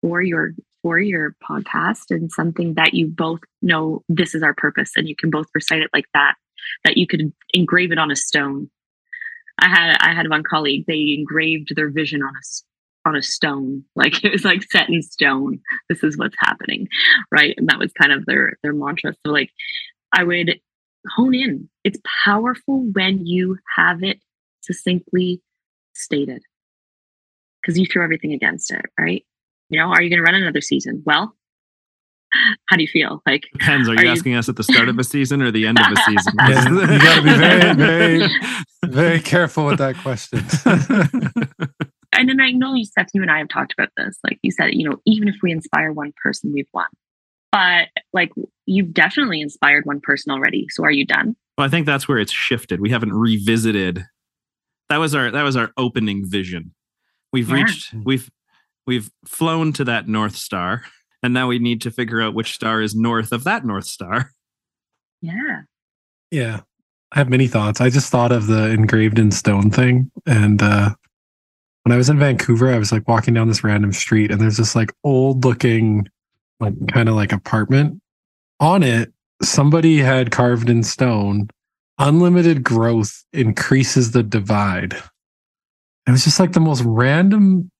[0.00, 4.92] for your for your podcast and something that you both know this is our purpose
[4.96, 6.34] and you can both recite it like that
[6.84, 8.68] that you could engrave it on a stone
[9.60, 12.42] i had i had one colleague they engraved their vision on a
[13.04, 13.84] on a stone.
[13.94, 15.60] Like it was like set in stone.
[15.88, 16.88] This is what's happening.
[17.30, 17.54] Right.
[17.56, 19.14] And that was kind of their their mantra.
[19.24, 19.50] So like
[20.12, 20.58] I would
[21.14, 21.68] hone in.
[21.84, 24.20] It's powerful when you have it
[24.62, 25.42] succinctly
[25.94, 26.42] stated.
[27.60, 29.24] Because you threw everything against it, right?
[29.68, 31.02] You know, are you gonna run another season?
[31.06, 31.36] Well,
[32.66, 33.22] how do you feel?
[33.24, 33.88] Like depends.
[33.88, 35.78] Are, are you, you asking us at the start of a season or the end
[35.78, 36.32] of a season?
[36.38, 38.28] yeah, you got to be very, very,
[38.86, 40.40] very careful with that question
[42.12, 44.18] and then I know you, Seth, you and I have talked about this.
[44.24, 46.86] Like you said, you know, even if we inspire one person, we've won.
[47.50, 48.32] But like
[48.66, 50.66] you've definitely inspired one person already.
[50.70, 51.36] So are you done?
[51.56, 52.80] Well, I think that's where it's shifted.
[52.80, 54.04] We haven't revisited.
[54.88, 56.74] That was our that was our opening vision.
[57.32, 57.56] We've yeah.
[57.56, 58.30] reached we've
[58.86, 60.84] we've flown to that north star,
[61.22, 64.30] and now we need to figure out which star is north of that north star.
[65.20, 65.62] Yeah.
[66.30, 66.60] Yeah.
[67.12, 67.80] I have many thoughts.
[67.80, 70.94] I just thought of the engraved in stone thing and uh
[71.82, 74.56] when I was in Vancouver, I was like walking down this random street and there's
[74.56, 76.08] this like old looking,
[76.60, 78.00] like kind of like apartment.
[78.60, 81.48] On it, somebody had carved in stone,
[81.98, 84.94] unlimited growth increases the divide.
[86.06, 87.70] It was just like the most random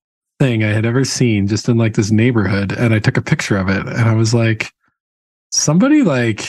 [0.40, 2.72] thing I had ever seen just in like this neighborhood.
[2.72, 4.72] And I took a picture of it and I was like,
[5.52, 6.48] somebody like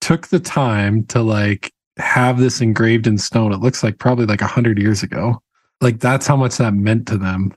[0.00, 3.52] took the time to like have this engraved in stone.
[3.52, 5.40] It looks like probably like a hundred years ago
[5.84, 7.52] like that's how much that meant to them.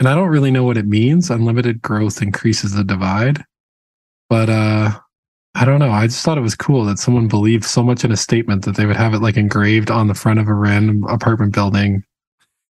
[0.00, 1.30] And I don't really know what it means.
[1.30, 3.44] Unlimited growth increases the divide.
[4.30, 4.98] But uh
[5.54, 5.90] I don't know.
[5.90, 8.76] I just thought it was cool that someone believed so much in a statement that
[8.76, 12.02] they would have it like engraved on the front of a random apartment building.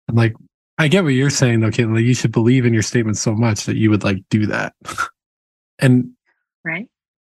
[0.07, 0.35] And like
[0.79, 1.97] I get what you're saying though, Katelyn.
[1.97, 4.75] Like, you should believe in your statement so much that you would like do that.
[5.81, 6.11] and
[6.65, 6.89] right.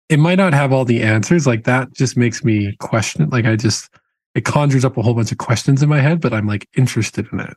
[0.08, 1.46] It might not have all the answers.
[1.46, 3.30] Like that just makes me question it.
[3.30, 3.90] Like I just
[4.34, 7.26] it conjures up a whole bunch of questions in my head, but I'm like interested
[7.32, 7.54] in it.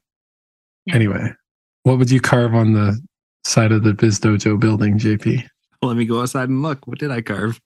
[0.85, 0.95] Yeah.
[0.95, 1.33] Anyway,
[1.83, 2.99] what would you carve on the
[3.43, 5.47] side of the Biz Dojo building, JP?
[5.81, 6.85] Let me go outside and look.
[6.87, 7.59] What did I carve?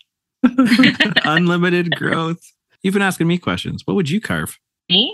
[1.26, 2.42] Unlimited growth.
[2.82, 3.82] You've been asking me questions.
[3.86, 4.58] What would you carve?
[4.90, 5.14] Me?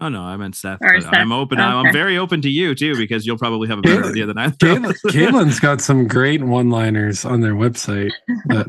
[0.00, 0.78] Oh no, I meant Seth.
[0.80, 1.06] Seth.
[1.12, 1.58] I'm open.
[1.58, 1.66] Okay.
[1.66, 4.48] I'm very open to you too because you'll probably have a better idea than I.
[4.50, 8.12] Katelyn's got some great one-liners on their website
[8.46, 8.68] that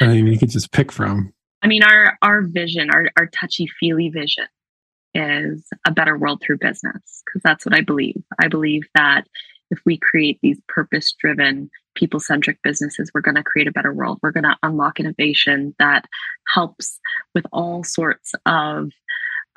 [0.00, 1.32] I mean you could just pick from.
[1.62, 4.46] I mean, our our vision, our our touchy feely vision,
[5.14, 8.22] is a better world through business because that's what I believe.
[8.40, 9.24] I believe that
[9.70, 13.92] if we create these purpose driven, people centric businesses, we're going to create a better
[13.92, 14.18] world.
[14.22, 16.06] We're going to unlock innovation that
[16.54, 16.98] helps
[17.34, 18.90] with all sorts of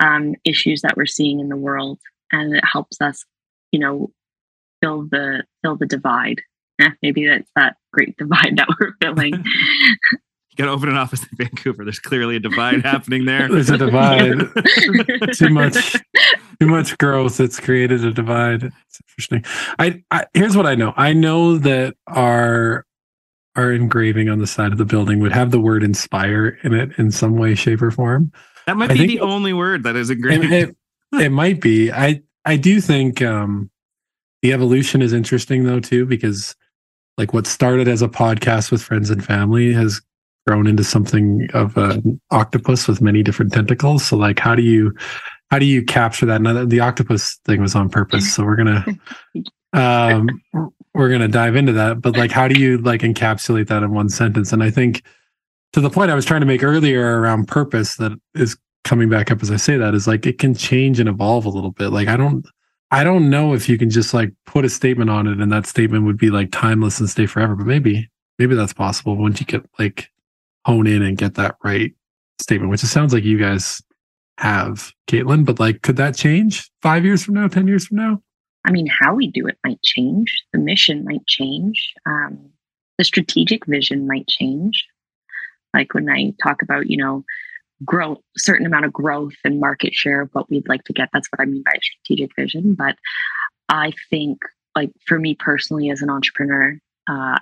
[0.00, 1.98] um, issues that we're seeing in the world,
[2.30, 3.24] and it helps us,
[3.70, 4.10] you know,
[4.82, 6.42] fill the fill the divide.
[6.80, 9.44] Eh, maybe that's that great divide that we're filling.
[10.52, 11.84] you got to open an office in Vancouver.
[11.84, 13.48] There's clearly a divide happening there.
[13.48, 14.38] There's a divide.
[15.32, 15.96] too much,
[16.60, 17.40] too much growth.
[17.40, 18.64] It's created a divide.
[18.64, 19.44] It's interesting.
[19.78, 20.92] I, I here's what I know.
[20.96, 22.84] I know that our
[23.56, 26.90] our engraving on the side of the building would have the word inspire in it
[26.98, 28.32] in some way, shape, or form.
[28.66, 30.44] That might I be the only word that is engraved.
[30.44, 30.76] It, it,
[31.18, 31.90] it might be.
[31.90, 33.70] I I do think um,
[34.42, 36.54] the evolution is interesting though too because
[37.16, 40.00] like what started as a podcast with friends and family has
[40.46, 44.04] grown into something of an octopus with many different tentacles.
[44.04, 44.94] So like, how do you,
[45.50, 46.42] how do you capture that?
[46.42, 48.32] Now the octopus thing was on purpose.
[48.34, 49.00] So we're going
[49.74, 50.28] to, um,
[50.94, 53.92] we're going to dive into that, but like, how do you like encapsulate that in
[53.92, 54.52] one sentence?
[54.52, 55.02] And I think
[55.72, 59.30] to the point I was trying to make earlier around purpose that is coming back
[59.30, 61.90] up as I say that is like, it can change and evolve a little bit.
[61.90, 62.44] Like, I don't,
[62.90, 65.66] I don't know if you can just like put a statement on it and that
[65.66, 69.46] statement would be like timeless and stay forever, but maybe, maybe that's possible once you
[69.46, 70.10] get like
[70.64, 71.92] hone in and get that right
[72.40, 73.82] statement, which it sounds like you guys
[74.38, 75.44] have, Katelyn.
[75.44, 78.22] But like, could that change five years from now, 10 years from now?
[78.64, 80.42] I mean, how we do it might change.
[80.52, 81.92] The mission might change.
[82.06, 82.50] Um,
[82.98, 84.86] the strategic vision might change.
[85.74, 87.24] Like when I talk about, you know,
[87.84, 91.08] growth, certain amount of growth and market share of what we'd like to get.
[91.12, 92.74] That's what I mean by strategic vision.
[92.74, 92.96] But
[93.68, 94.38] I think,
[94.76, 97.38] like for me personally, as an entrepreneur, uh,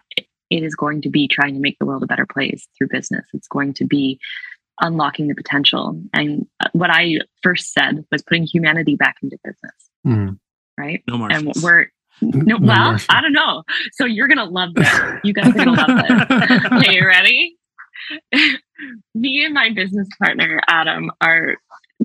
[0.50, 3.24] it is going to be trying to make the world a better place through business.
[3.32, 4.18] It's going to be
[4.80, 6.00] unlocking the potential.
[6.12, 9.90] And what I first said was putting humanity back into business.
[10.06, 10.38] Mm.
[10.78, 11.02] Right.
[11.06, 11.30] No more.
[11.30, 11.88] And we're
[12.22, 13.06] no, no well, Martians.
[13.08, 13.62] I don't know.
[13.92, 14.88] So you're gonna love this.
[15.24, 16.72] You guys are gonna love this.
[16.72, 17.56] okay, you ready?
[19.14, 21.56] Me and my business partner Adam are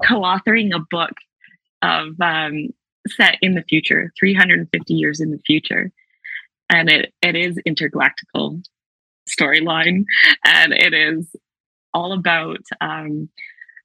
[0.06, 1.14] co-authoring a book
[1.82, 2.70] of um,
[3.08, 5.92] set in the future, 350 years in the future
[6.69, 8.63] and it it is intergalactical
[9.30, 10.04] storyline,
[10.45, 11.36] and it is
[11.93, 13.30] all about um,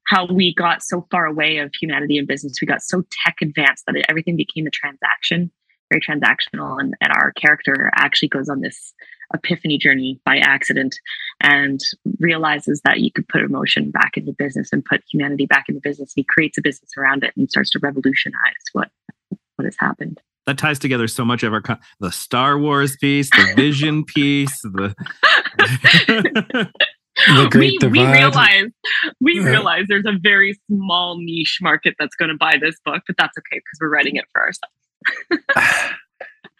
[0.07, 2.57] how we got so far away of humanity and business.
[2.61, 5.51] We got so tech advanced that it, everything became a transaction
[5.91, 6.79] very transactional.
[6.79, 8.93] And, and our character actually goes on this
[9.33, 10.95] epiphany journey by accident
[11.41, 11.79] and
[12.19, 16.11] realizes that you could put emotion back into business and put humanity back into business.
[16.15, 18.35] He creates a business around it and starts to revolutionize
[18.73, 18.89] what
[19.55, 20.19] what has happened.
[20.51, 21.63] That ties together so much of our
[22.01, 24.93] the Star Wars piece, the Vision piece, the.
[27.27, 27.91] the great we, divide.
[27.91, 28.65] we realize
[29.21, 33.15] we realize there's a very small niche market that's going to buy this book, but
[33.17, 35.95] that's okay because we're writing it for ourselves.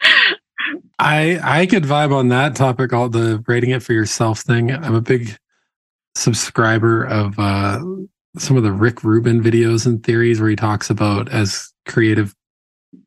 [0.97, 4.71] I I could vibe on that topic, all the rating it for yourself thing.
[4.71, 5.36] I'm a big
[6.15, 7.82] subscriber of uh,
[8.38, 12.34] some of the Rick Rubin videos and theories where he talks about as creative,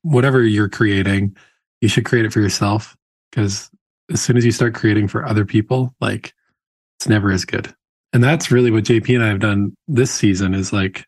[0.02, 1.36] whatever you're creating,
[1.80, 2.96] you should create it for yourself
[3.30, 3.70] because
[4.12, 6.32] as soon as you start creating for other people, like
[6.98, 7.74] it's never as good.
[8.12, 11.04] And that's really what JP and I have done this season is like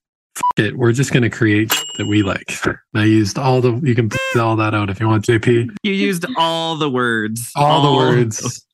[0.56, 0.76] it.
[0.76, 2.52] We're just going to create that we like.
[2.64, 5.70] And I used all the, you can put all that out if you want, JP.
[5.82, 7.52] You used all the words.
[7.54, 8.66] All, all the words.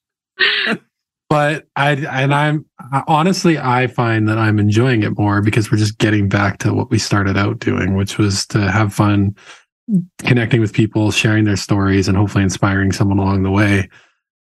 [1.29, 2.67] but I, and I'm
[3.07, 6.91] honestly, I find that I'm enjoying it more because we're just getting back to what
[6.91, 9.37] we started out doing, which was to have fun
[10.21, 13.89] connecting with people, sharing their stories, and hopefully inspiring someone along the way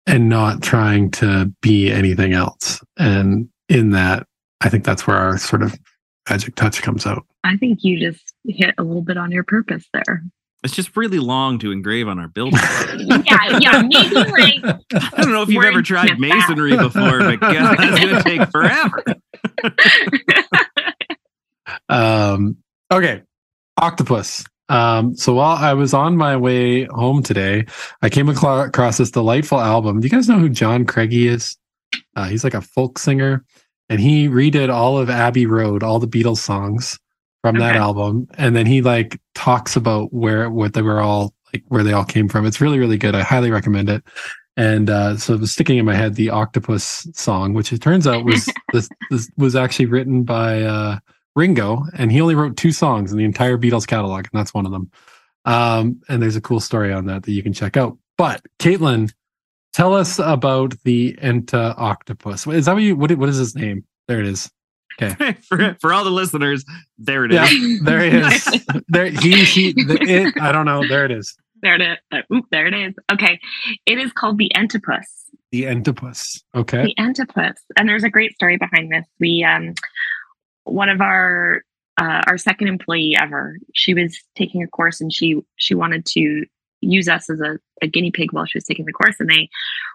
[0.06, 2.80] and not trying to be anything else.
[2.96, 4.26] And in that,
[4.60, 5.74] I think that's where our sort of
[6.28, 7.24] magic touch comes out.
[7.44, 10.22] I think you just hit a little bit on your purpose there.
[10.64, 12.58] It's just really long to engrave on our building.
[12.98, 14.80] yeah, yeah, maybe like.
[14.94, 16.82] I don't know if you've ever tried masonry that.
[16.82, 19.04] before, but God, that's going to take forever.
[21.88, 22.56] um.
[22.92, 23.22] Okay,
[23.76, 24.44] octopus.
[24.68, 27.66] Um, so while I was on my way home today,
[28.02, 30.00] I came across this delightful album.
[30.00, 31.56] Do you guys know who John Craigie is?
[32.16, 33.44] Uh, he's like a folk singer
[33.88, 36.98] and he redid all of Abbey Road, all the Beatles songs
[37.42, 37.66] from okay.
[37.66, 41.84] that album, and then he like talks about where what they were all like where
[41.84, 42.46] they all came from.
[42.46, 43.14] It's really really good.
[43.14, 44.02] I highly recommend it.
[44.58, 48.06] And uh, so it was sticking in my head the Octopus song, which it turns
[48.06, 50.98] out was this, this was actually written by uh,
[51.36, 54.66] Ringo, and he only wrote two songs in the entire Beatles catalog, and that's one
[54.66, 54.90] of them.
[55.44, 57.96] Um, and there's a cool story on that that you can check out.
[58.16, 59.12] But Katelyn,
[59.76, 62.46] Tell us about the Enta octopus.
[62.46, 62.96] Is that what you?
[62.96, 63.84] What, what is his name?
[64.08, 64.50] There it is.
[64.98, 65.34] Okay.
[65.48, 66.64] for, for all the listeners,
[66.96, 67.52] there it is.
[67.52, 68.66] Yeah, there it is.
[68.88, 69.72] there he he.
[69.74, 70.40] The, it.
[70.40, 70.88] I don't know.
[70.88, 71.36] There it is.
[71.60, 71.98] There it is.
[72.10, 72.94] Uh, oop, there it is.
[73.12, 73.38] Okay,
[73.84, 75.04] it is called the Entipus.
[75.52, 76.42] The Entipus.
[76.54, 76.84] Okay.
[76.84, 79.04] The Entipus, and there's a great story behind this.
[79.20, 79.74] We um,
[80.66, 81.62] one of our
[81.98, 83.56] uh, our second employee ever.
[83.74, 86.44] She was taking a course and she she wanted to
[86.82, 89.16] use us as a, a, guinea pig while she was taking the course.
[89.18, 89.48] And they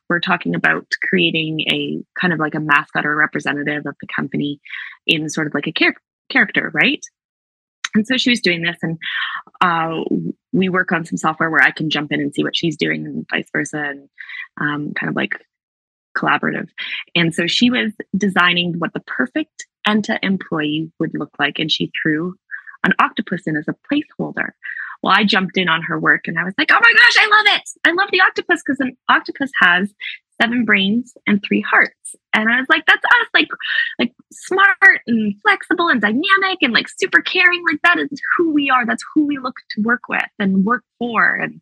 [0.09, 4.59] were talking about creating a kind of like a mascot or representative of the company
[5.05, 5.93] in sort of like a char-
[6.29, 7.03] character right?
[7.93, 8.97] And so she was doing this and
[9.59, 10.03] uh,
[10.53, 13.05] we work on some software where i can jump in and see what she's doing
[13.05, 14.09] and vice versa and
[14.59, 15.33] um, kind of like
[16.17, 16.69] collaborative.
[17.15, 21.91] And so she was designing what the perfect enta employee would look like and she
[22.01, 22.35] threw
[22.83, 24.49] an octopus in as a placeholder
[25.01, 27.27] well, I jumped in on her work and I was like, oh my gosh, I
[27.27, 27.69] love it.
[27.85, 29.91] I love the octopus because an octopus has
[30.39, 32.15] seven brains and three hearts.
[32.33, 33.47] And I was like, that's us, like,
[33.99, 37.63] like smart and flexible and dynamic and like super caring.
[37.69, 38.85] Like that is who we are.
[38.85, 41.35] That's who we look to work with and work for.
[41.35, 41.59] And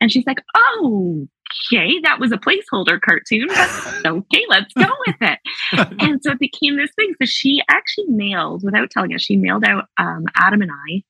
[0.00, 1.26] and she's like, oh,
[1.72, 5.38] okay, that was a placeholder cartoon, but okay, let's go with it.
[6.00, 7.14] and so it became this thing.
[7.20, 11.02] So she actually mailed, without telling us, she mailed out um, Adam and I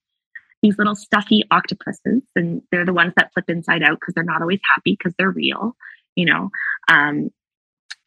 [0.63, 4.43] these little stuffy octopuses, and they're the ones that flip inside out because they're not
[4.43, 5.77] always happy because they're real,
[6.17, 6.51] you know.
[6.89, 7.31] Um,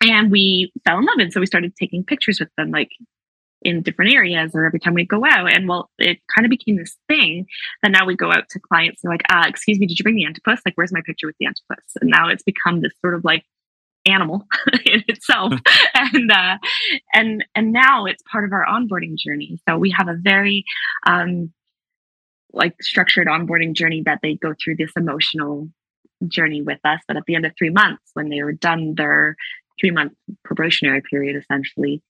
[0.01, 2.89] and we fell in love, and so we started taking pictures with them, like
[3.61, 5.51] in different areas or every time we go out.
[5.51, 7.45] And well, it kind of became this thing
[7.83, 9.01] that now we go out to clients.
[9.01, 10.61] They're like, uh, excuse me, did you bring the antipus?
[10.65, 11.85] Like, where's my picture with the antipus?
[11.99, 13.43] And now it's become this sort of like
[14.05, 14.47] animal
[14.85, 15.53] in itself.
[15.93, 16.57] and uh,
[17.13, 19.59] and and now it's part of our onboarding journey.
[19.67, 20.63] So we have a very
[21.05, 21.53] um,
[22.53, 25.69] like structured onboarding journey that they go through this emotional
[26.27, 26.99] journey with us.
[27.07, 29.35] But at the end of three months, when they were done their
[29.79, 30.13] three month
[30.43, 32.01] probationary period, essentially,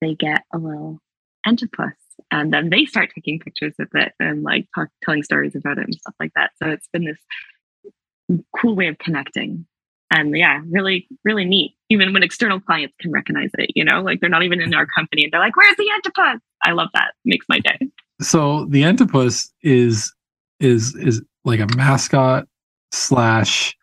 [0.00, 1.00] they get a little
[1.46, 1.94] Antipus.
[2.30, 5.84] And then they start taking pictures of it and like talk, telling stories about it
[5.84, 6.50] and stuff like that.
[6.62, 9.66] So it's been this cool way of connecting.
[10.12, 11.76] And yeah, really, really neat.
[11.88, 14.86] Even when external clients can recognize it, you know, like they're not even in our
[14.86, 16.40] company and they're like, where's the Antipus?
[16.62, 17.12] I love that.
[17.24, 17.78] It makes my day
[18.20, 20.12] so the Antipus is
[20.60, 22.46] is is like a mascot
[22.92, 23.74] slash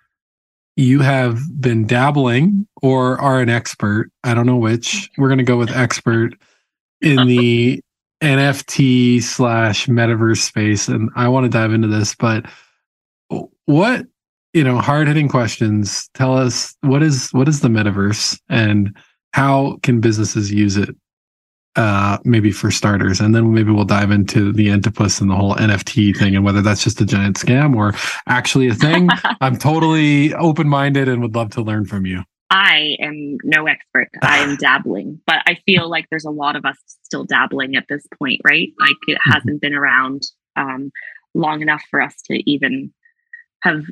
[0.78, 4.10] you have been dabbling or are an expert.
[4.24, 5.10] I don't know which.
[5.18, 6.34] We're going to go with expert
[7.02, 7.82] in the
[8.24, 12.44] nft slash metaverse space and i want to dive into this but
[13.68, 14.08] what
[14.54, 16.10] you know hard hitting questions.
[16.16, 18.96] Tell us what is what is the metaverse and
[19.34, 20.96] how can businesses use it
[21.78, 25.56] uh maybe for starters and then maybe we'll dive into the Entipus and the whole
[25.56, 27.94] nft thing and whether that's just a giant scam or
[28.28, 29.10] actually a thing
[29.42, 34.10] i'm totally open-minded and would love to learn from you I am no expert.
[34.22, 37.86] I am dabbling, but I feel like there's a lot of us still dabbling at
[37.90, 38.70] this point, right?
[38.80, 39.32] Like it Mm-hmm.
[39.32, 40.24] hasn't been around
[40.56, 40.92] um,
[41.34, 42.94] long enough for us to even
[43.64, 43.84] have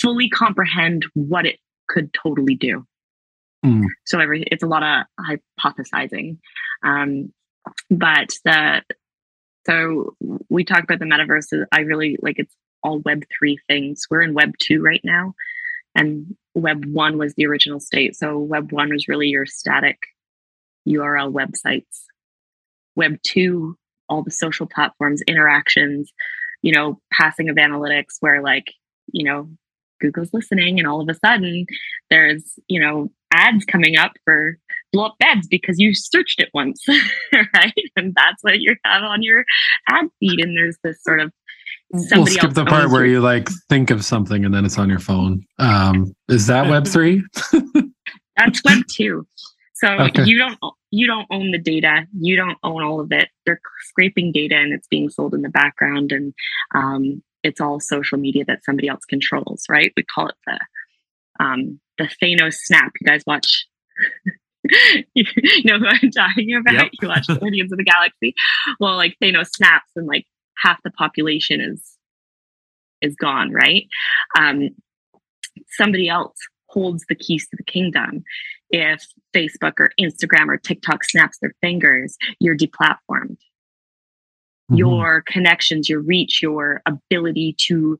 [0.00, 1.58] fully comprehend what it
[1.88, 2.86] could totally do.
[3.64, 3.84] Mm.
[4.04, 5.06] So every it's a lot of
[5.60, 6.38] hypothesizing,
[6.82, 7.32] um,
[7.90, 8.82] but the
[9.66, 10.16] so
[10.48, 11.66] we talk about the metaverse.
[11.70, 14.06] I really like it's all Web three things.
[14.10, 15.34] We're in Web two right now,
[15.94, 18.16] and Web one was the original state.
[18.16, 19.98] So Web one was really your static
[20.88, 22.04] URL websites.
[22.96, 23.76] Web two,
[24.08, 26.12] all the social platforms, interactions,
[26.62, 28.72] you know, passing of analytics, where like
[29.12, 29.48] you know
[30.00, 31.66] Google's listening, and all of a sudden
[32.10, 34.58] there's you know ads coming up for
[34.92, 36.84] blow up beds because you searched it once,
[37.54, 37.72] right?
[37.96, 39.44] And that's what you have on your
[39.88, 41.32] ad feed, and there's this sort of
[41.90, 44.88] we'll skip else the part where you like think of something and then it's on
[44.88, 47.22] your phone um is that web 3
[48.36, 49.26] That's Web two.
[49.74, 50.24] So Okay.
[50.24, 50.58] you don't
[50.90, 52.06] you don't own the data.
[52.18, 53.28] You don't own all of it.
[53.46, 56.32] They're scraping data and it's being sold in the background, and
[56.74, 59.64] um, it's all social media that somebody else controls.
[59.68, 59.92] Right?
[59.96, 60.58] We call it the
[61.42, 62.92] um, the Thanos snap.
[63.00, 63.66] You guys watch.
[65.14, 65.24] you
[65.64, 66.74] know who I'm talking about?
[66.74, 66.90] Yep.
[67.00, 68.34] You watch Guardians of the Galaxy.
[68.80, 70.24] Well, like Thanos snaps, and like
[70.58, 71.82] half the population is
[73.00, 73.52] is gone.
[73.52, 73.86] Right?
[74.38, 74.70] Um,
[75.70, 76.36] somebody else
[76.68, 78.24] holds the keys to the kingdom.
[78.70, 83.36] If Facebook or Instagram or TikTok snaps their fingers, you're deplatformed.
[84.70, 84.76] Mm-hmm.
[84.76, 87.98] Your connections, your reach, your ability to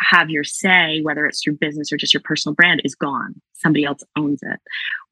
[0.00, 3.40] have your say, whether it's through business or just your personal brand, is gone.
[3.54, 4.60] Somebody else owns it.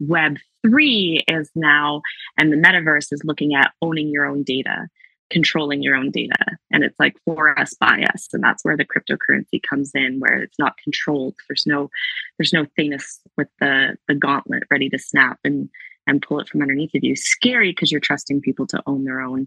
[0.00, 2.02] Web three is now,
[2.38, 4.88] and the metaverse is looking at owning your own data,
[5.30, 6.44] controlling your own data.
[6.72, 8.28] And it's like for us, by us.
[8.32, 11.34] And that's where the cryptocurrency comes in, where it's not controlled.
[11.48, 11.90] There's no
[12.38, 15.68] there's no Thanos with the the gauntlet ready to snap and
[16.06, 17.14] and pull it from underneath of you.
[17.16, 19.46] Scary because you're trusting people to own their own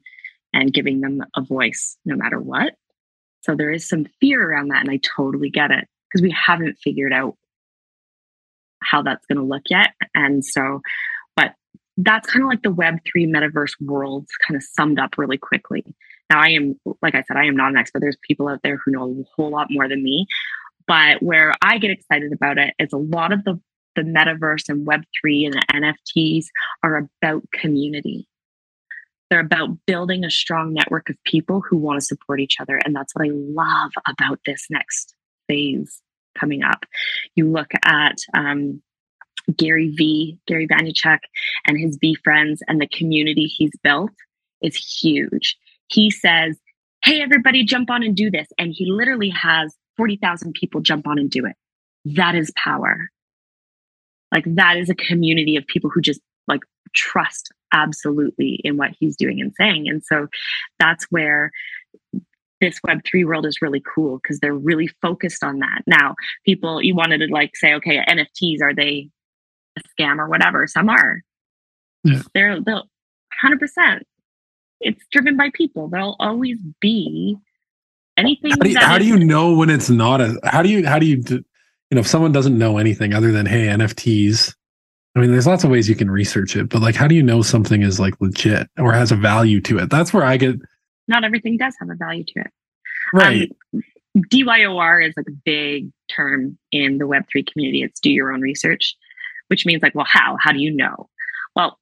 [0.53, 2.75] and giving them a voice no matter what.
[3.43, 6.77] So there is some fear around that, and I totally get it because we haven't
[6.83, 7.35] figured out
[8.81, 9.91] how that's going to look yet.
[10.15, 10.81] And so,
[11.35, 11.53] but
[11.97, 15.83] that's kind of like the Web3 metaverse world kind of summed up really quickly.
[16.29, 17.99] Now, I am, like I said, I am not an expert.
[17.99, 20.25] There's people out there who know a whole lot more than me.
[20.87, 23.59] But where I get excited about it is a lot of the,
[23.95, 26.45] the metaverse and Web3 and the NFTs
[26.83, 28.27] are about community.
[29.29, 32.79] They're about building a strong network of people who want to support each other.
[32.83, 35.15] And that's what I love about this next
[35.47, 36.01] phase
[36.37, 36.85] coming up.
[37.35, 38.81] You look at um,
[39.55, 41.19] Gary V, Gary Vaynerchuk,
[41.65, 44.11] and his VeeFriends, and the community he's built
[44.61, 45.57] is huge.
[45.87, 46.57] He says,
[47.03, 48.47] Hey, everybody, jump on and do this.
[48.57, 51.55] And he literally has 40,000 people jump on and do it.
[52.05, 53.09] That is power.
[54.31, 56.61] Like, that is a community of people who just like
[56.93, 59.87] trust absolutely in what he's doing and saying.
[59.87, 60.27] And so
[60.79, 61.51] that's where
[62.61, 65.81] this Web3 world is really cool because they're really focused on that.
[65.85, 66.15] Now,
[66.45, 69.09] people, you wanted to like say, okay, NFTs, are they
[69.77, 70.65] a scam or whatever?
[70.67, 71.21] Some are.
[72.03, 72.21] Yeah.
[72.33, 72.87] They're, they'll
[73.43, 74.01] 100%.
[74.79, 75.87] It's driven by people.
[75.87, 77.37] There'll always be
[78.17, 78.51] anything.
[78.51, 80.85] how do you, that how do you know when it's not a how do you
[80.85, 81.43] how do you you
[81.91, 84.53] know if someone doesn't know anything other than hey nfts
[85.15, 87.23] i mean there's lots of ways you can research it but like how do you
[87.23, 90.55] know something is like legit or has a value to it that's where i get
[91.07, 92.51] not everything does have a value to it.
[93.13, 93.81] right Um,
[94.29, 97.81] DYOR is like a big term in the Web3 community.
[97.81, 98.95] It's do your own research,
[99.47, 100.37] which means like, well, how?
[100.39, 101.09] How do you know?
[101.55, 101.79] Well,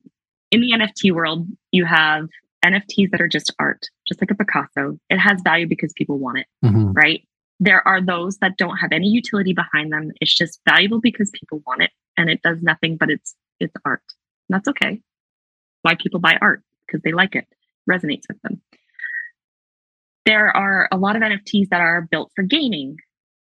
[0.50, 2.30] in the NFT world, you have
[2.64, 4.98] NFTs that are just art, just like a Picasso.
[5.10, 6.96] It has value because people want it, Mhm.
[6.96, 7.22] right?
[7.60, 10.12] There are those that don't have any utility behind them.
[10.22, 11.92] It's just valuable because people want it
[12.22, 14.04] and it does nothing but it's it's art.
[14.50, 15.02] And that's okay.
[15.82, 16.64] Why people buy art?
[16.86, 17.48] Because they like it,
[17.90, 18.62] resonates with them
[20.26, 22.98] there are a lot of NFTs that are built for gaming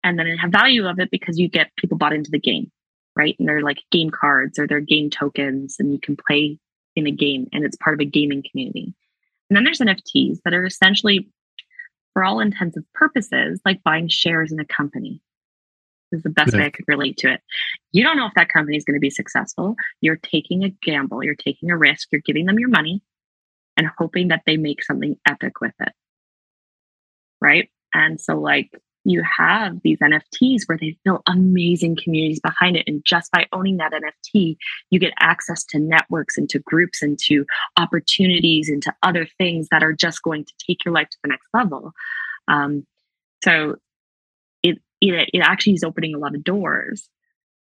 [0.04, 2.72] and then have value of it because you get people bought into the game,
[3.16, 3.36] right?
[3.40, 6.58] And they're like game cards or they're game tokens and you can play
[6.96, 8.94] in a game and it's part of a gaming community.
[9.50, 11.30] And then there's NFTs that are essentially,
[12.14, 15.22] for all intents and purposes, like buying shares in a company.
[16.14, 17.42] Is the best way I could relate to it.
[17.92, 19.76] You don't know if that company is going to be successful.
[20.02, 23.02] You're taking a gamble, you're taking a risk, you're giving them your money
[23.76, 25.94] and hoping that they make something epic with it
[27.44, 27.70] right?
[27.94, 28.72] And so, like,
[29.06, 32.86] you have these NFTs where they've built amazing communities behind it.
[32.88, 34.56] And just by owning that NFT,
[34.90, 37.46] you get access to networks and to groups and to
[37.78, 41.28] opportunities and to other things that are just going to take your life to the
[41.28, 41.92] next level.
[42.48, 42.88] Um,
[43.44, 43.76] so
[45.12, 47.10] it, it actually is opening a lot of doors,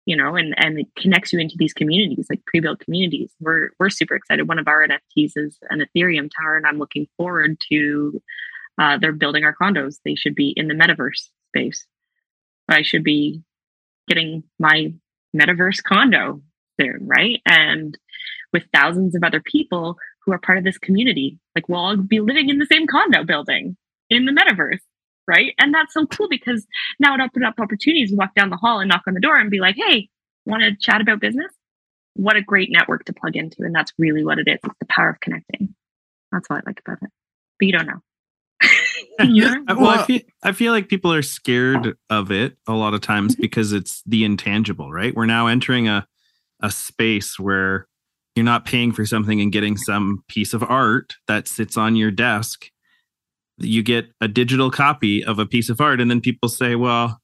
[0.04, 3.32] you know, and and it connects you into these communities, like pre-built communities.
[3.40, 4.48] We're we're super excited.
[4.48, 8.22] One of our NFTs is an Ethereum tower, and I'm looking forward to
[8.80, 9.96] uh, they're building our condos.
[10.04, 11.86] They should be in the metaverse space.
[12.68, 13.42] I should be
[14.08, 14.92] getting my
[15.34, 16.42] metaverse condo
[16.80, 17.40] soon, right?
[17.46, 17.96] And
[18.52, 21.38] with thousands of other people who are part of this community.
[21.54, 23.76] Like we'll all be living in the same condo building
[24.10, 24.80] in the metaverse,
[25.26, 25.52] right?
[25.58, 26.66] And that's so cool because
[26.98, 29.38] now it opens up opportunities to walk down the hall and knock on the door
[29.38, 30.08] and be like, hey,
[30.44, 31.52] want to chat about business?
[32.14, 33.62] What a great network to plug into.
[33.62, 34.58] And that's really what it is.
[34.64, 35.74] It's the power of connecting.
[36.32, 37.10] That's what I like about it.
[37.58, 38.00] But you don't know.
[39.24, 39.56] yeah.
[39.68, 43.34] Well, I feel, I feel like people are scared of it a lot of times
[43.34, 43.42] mm-hmm.
[43.42, 45.14] because it's the intangible, right?
[45.14, 46.06] We're now entering a
[46.60, 47.86] a space where
[48.34, 52.10] you're not paying for something and getting some piece of art that sits on your
[52.10, 52.70] desk.
[53.58, 57.20] You get a digital copy of a piece of art, and then people say, "Well,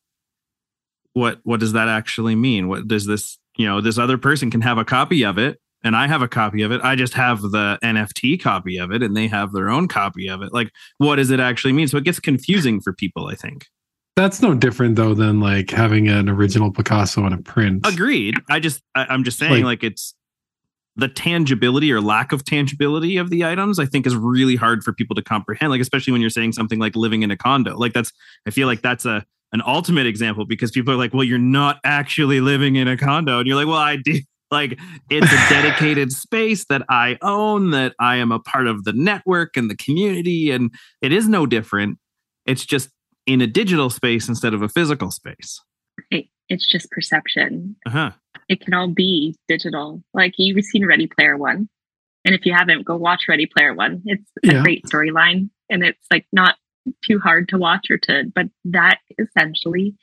[1.12, 2.68] what what does that actually mean?
[2.68, 5.96] What does this you know this other person can have a copy of it and
[5.96, 6.80] I have a copy of it.
[6.82, 10.42] I just have the NFT copy of it and they have their own copy of
[10.42, 10.52] it.
[10.52, 11.88] Like, what does it actually mean?
[11.88, 13.66] So it gets confusing for people, I think.
[14.14, 17.86] That's no different though than like having an original Picasso in a print.
[17.86, 18.36] Agreed.
[18.50, 20.14] I just, I, am just saying, like, like it's
[20.96, 24.92] the tangibility or lack of tangibility of the items, I think is really hard for
[24.92, 25.70] people to comprehend.
[25.70, 27.76] Like, especially when you're saying something like living in a condo.
[27.76, 28.12] Like, that's,
[28.46, 31.78] I feel like that's a, an ultimate example because people are like, well, you're not
[31.84, 33.38] actually living in a condo.
[33.38, 34.20] And you're like, well, I do
[34.50, 34.78] like
[35.08, 39.56] it's a dedicated space that I own, that I am a part of the network
[39.56, 40.50] and the community.
[40.50, 40.70] And
[41.00, 41.98] it is no different.
[42.46, 42.90] It's just
[43.26, 45.60] in a digital space instead of a physical space.
[46.10, 47.76] It, it's just perception.
[47.86, 48.10] Uh-huh.
[48.52, 50.02] It can all be digital.
[50.12, 51.70] Like you've seen Ready Player One.
[52.24, 54.02] And if you haven't, go watch Ready Player One.
[54.04, 54.62] It's a yeah.
[54.62, 55.48] great storyline.
[55.70, 56.56] And it's like not
[57.02, 59.94] too hard to watch or to, but that essentially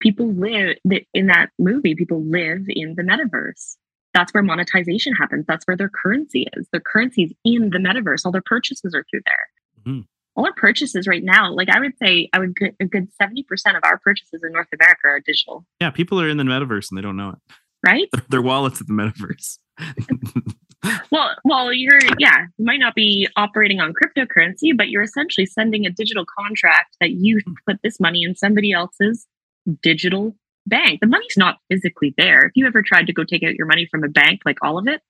[0.00, 0.76] people live
[1.12, 3.76] in that movie people live in the metaverse
[4.14, 8.24] that's where monetization happens that's where their currency is their currency is in the metaverse
[8.24, 10.00] all their purchases are through there mm-hmm.
[10.38, 13.42] All our purchases right now like i would say i would get a good 70%
[13.76, 16.96] of our purchases in north america are digital yeah people are in the metaverse and
[16.96, 19.58] they don't know it right their wallets at the metaverse
[21.10, 25.84] well well you're yeah you might not be operating on cryptocurrency but you're essentially sending
[25.84, 27.52] a digital contract that you hmm.
[27.66, 29.26] put this money in somebody else's
[29.82, 30.34] digital
[30.68, 31.00] bank.
[31.00, 32.46] The money's not physically there.
[32.46, 34.78] If you ever tried to go take out your money from a bank, like all
[34.78, 35.00] of it,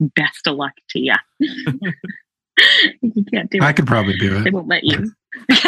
[0.00, 1.14] best of luck to you.
[3.02, 3.62] You can't do it.
[3.62, 4.44] I could probably do it.
[4.44, 5.10] They won't let you.
[5.48, 5.64] if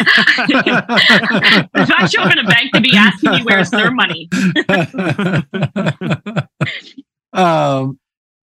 [1.74, 4.28] I show up in a bank to be asking me where's their money.
[7.32, 7.98] um,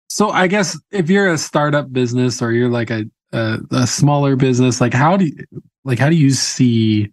[0.09, 4.35] so I guess if you're a startup business or you're like a, a, a smaller
[4.35, 5.45] business, like how do you
[5.83, 7.11] like how do you see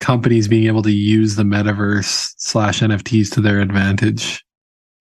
[0.00, 4.44] companies being able to use the metaverse slash NFTs to their advantage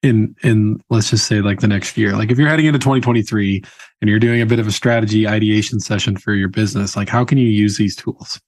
[0.02, 2.14] in in let's just say like the next year.
[2.16, 3.62] Like if you're heading into 2023
[4.02, 7.26] and you're doing a bit of a strategy ideation session for your business, like how
[7.26, 8.40] can you use these tools?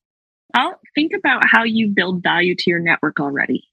[0.54, 3.64] I'll think about how you build value to your network already.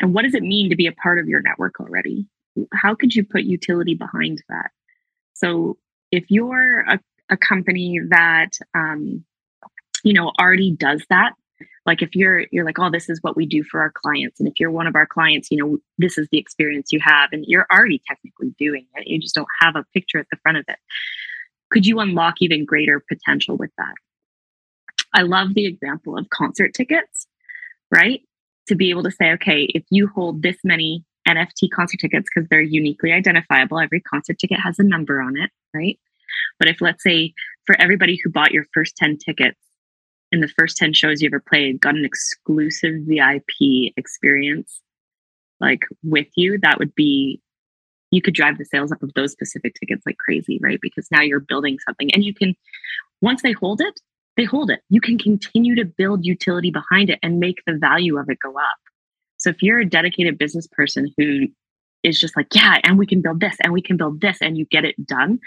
[0.00, 2.26] And what does it mean to be a part of your network already?
[2.72, 4.70] How could you put utility behind that?
[5.34, 5.78] So
[6.10, 7.00] if you're a,
[7.30, 9.24] a company that um,
[10.02, 11.32] you know already does that
[11.86, 14.40] like if you're you're like oh this is what we do for our clients.
[14.40, 17.30] And if you're one of our clients you know this is the experience you have
[17.32, 20.58] and you're already technically doing it you just don't have a picture at the front
[20.58, 20.78] of it.
[21.70, 23.94] Could you unlock even greater potential with that?
[25.14, 27.26] I love the example of concert tickets
[27.90, 28.22] right?
[28.68, 32.48] To be able to say okay if you hold this many nft concert tickets because
[32.48, 35.98] they're uniquely identifiable every concert ticket has a number on it right?
[36.58, 37.34] But if let's say
[37.66, 39.58] for everybody who bought your first 10 tickets
[40.32, 44.80] in the first 10 shows you ever played got an exclusive VIP experience
[45.62, 47.40] like with you, that would be
[48.10, 50.78] you could drive the sales up of those specific tickets like crazy, right?
[50.82, 52.54] Because now you're building something and you can
[53.22, 54.00] once they hold it,
[54.36, 54.80] they hold it.
[54.90, 58.50] You can continue to build utility behind it and make the value of it go
[58.50, 58.76] up.
[59.38, 61.46] So if you're a dedicated business person who
[62.02, 64.58] is just like, yeah, and we can build this and we can build this and
[64.58, 65.38] you get it done,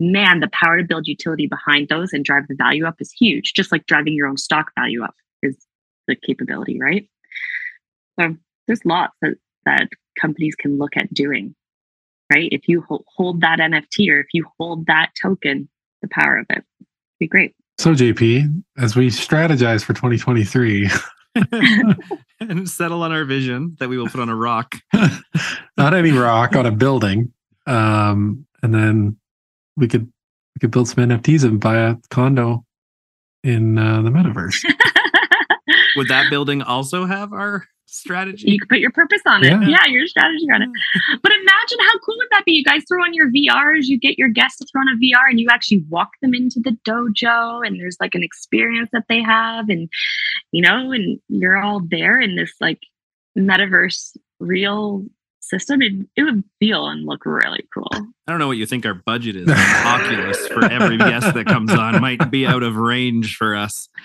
[0.00, 3.52] man, the power to build utility behind those and drive the value up is huge.
[3.54, 5.56] Just like driving your own stock value up is
[6.06, 7.08] the capability, right?
[8.20, 8.36] So
[8.66, 9.36] there's lots that,
[9.66, 9.88] that
[10.20, 11.54] companies can look at doing,
[12.32, 12.48] right?
[12.52, 15.68] If you hold that NFT or if you hold that token,
[16.02, 16.64] the power of it
[17.18, 17.54] be great.
[17.78, 20.88] So, JP, as we strategize for 2023,
[22.40, 24.76] and settle on our vision that we will put on a rock.
[25.76, 27.32] Not any rock on a building.
[27.66, 29.16] Um, and then
[29.76, 30.10] we could
[30.54, 32.64] we could build some NFTs and buy a condo
[33.42, 34.64] in uh, the metaverse.
[35.96, 38.50] Would that building also have our strategy?
[38.50, 39.50] You could put your purpose on it.
[39.50, 39.60] Yeah.
[39.62, 40.68] Yeah, your strategy on it.
[41.22, 42.52] But imagine how cool would that be?
[42.52, 45.28] You guys throw on your VRs, you get your guests to throw on a VR
[45.30, 49.22] and you actually walk them into the dojo and there's like an experience that they
[49.22, 49.88] have and
[50.52, 52.80] you know, and you're all there in this like
[53.36, 55.04] metaverse real
[55.48, 55.82] system.
[55.82, 57.88] It, it would feel and look really cool.
[57.92, 59.48] I don't know what you think our budget is.
[59.84, 63.88] Oculus for every guest that comes on might be out of range for us.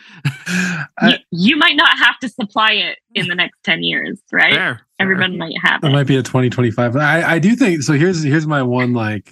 [0.50, 4.54] You, I- you might not have to supply it in the next 10 years, right?
[4.54, 4.82] Fair, fair.
[5.00, 5.92] Everyone might have It it.
[5.92, 6.96] might be a 2025.
[6.98, 7.94] I, I do think so.
[7.94, 9.32] Here's here's my one like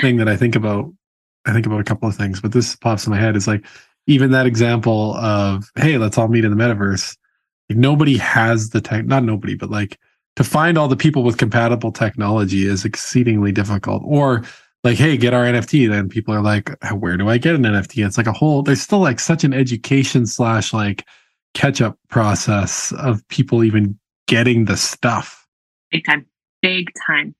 [0.00, 0.92] thing that I think about.
[1.46, 3.64] I think about a couple of things, but this pops in my head is like
[4.06, 7.16] even that example of hey, let's all meet in the metaverse.
[7.70, 9.98] Like, nobody has the tech, not nobody, but like
[10.36, 14.02] to find all the people with compatible technology is exceedingly difficult.
[14.04, 14.44] Or
[14.84, 15.88] like, hey, get our NFT.
[15.88, 18.06] Then people are like, where do I get an NFT?
[18.06, 18.62] It's like a whole.
[18.62, 21.04] There's still like such an education slash like
[21.54, 25.46] catch up process of people even getting the stuff.
[25.90, 26.26] big time
[26.60, 27.34] big time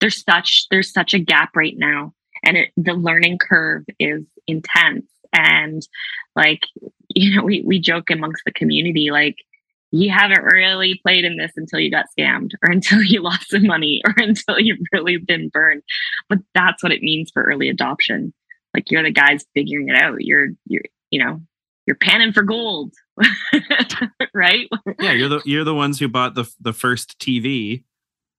[0.00, 2.12] there's such there's such a gap right now
[2.44, 5.86] and it, the learning curve is intense and
[6.34, 6.62] like
[7.14, 9.36] you know we, we joke amongst the community like
[9.96, 13.66] you haven't really played in this until you got scammed or until you lost some
[13.66, 15.82] money or until you've really been burned
[16.28, 18.32] but that's what it means for early adoption
[18.74, 21.40] like you're the guys figuring it out you're you're you know
[21.86, 22.92] you're panning for gold
[24.34, 24.68] right
[25.00, 27.84] Yeah, you're the you're the ones who bought the the first TV,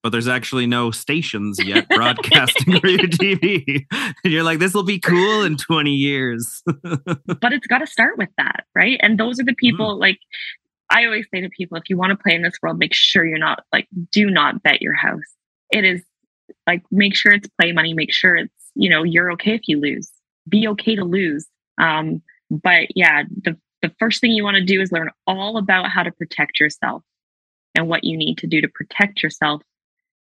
[0.04, 3.86] but there's actually no stations yet broadcasting for your TV.
[3.92, 6.62] And you're like, this will be cool in 20 years.
[6.66, 9.00] but it's got to start with that, right?
[9.02, 9.60] And those are the mm-hmm.
[9.60, 10.20] people like
[10.90, 13.26] I always say to people if you want to play in this world, make sure
[13.26, 15.22] you're not like, do not bet your house.
[15.70, 16.02] It is
[16.66, 19.80] like, make sure it's play money, make sure it's, you know, you're okay if you
[19.80, 20.12] lose,
[20.48, 21.46] be okay to lose.
[21.78, 25.90] Um, but yeah, the, the first thing you want to do is learn all about
[25.90, 27.04] how to protect yourself
[27.76, 29.62] and what you need to do to protect yourself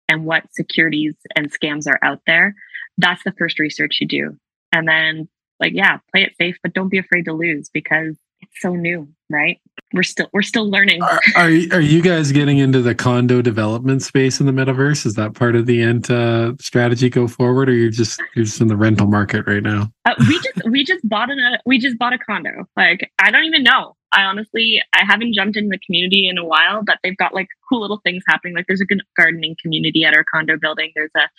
[0.10, 2.56] and what securities and scams are out there.
[2.98, 4.38] That's the first research you do.
[4.74, 8.62] And then like yeah play it safe but don't be afraid to lose because it's
[8.62, 9.60] so new right?
[9.94, 11.02] We're still we're still learning.
[11.02, 15.06] Are, are are you guys getting into the condo development space in the metaverse?
[15.06, 18.62] Is that part of the ent uh, strategy go forward, or you're just you're just
[18.62, 19.92] in the rental market right now?
[20.06, 22.68] uh, we just we just bought a we just bought a condo.
[22.76, 23.96] Like i don't even know.
[24.14, 27.48] I honestly i haven't jumped in the community in a while but they've got like
[27.68, 28.56] cool little things happening.
[28.56, 30.92] Like there's a good gardening community at our condo building.
[30.96, 31.30] There's a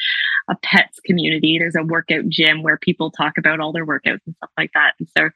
[0.50, 1.58] a pets community.
[1.58, 4.94] There's a workout gym where people talk about all their workouts and stuff like that.
[4.98, 5.30] And so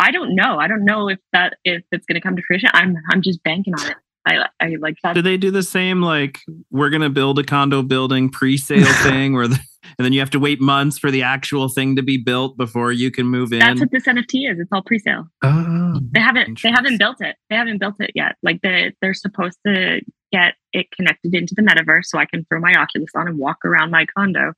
[0.00, 0.58] i don't know.
[0.58, 2.70] I don't know if that if it's going to come to fruition.
[2.72, 3.96] I'm i'm just banking on it.
[4.26, 6.40] I i like that Do they do the same like
[6.70, 9.58] we're gonna build a condo building pre-sale thing where the,
[9.98, 12.92] and then you have to wait months for the actual thing to be built before
[12.92, 13.60] you can move in?
[13.60, 14.58] that's what this nft is.
[14.58, 15.26] It's all pre-sale.
[15.42, 17.36] Oh, they haven't they haven't built it.
[17.48, 18.36] They haven't built it yet.
[18.42, 20.00] Like they they're supposed to
[20.32, 23.58] get it connected into the metaverse so i can throw my oculus on and walk
[23.64, 24.52] around my condo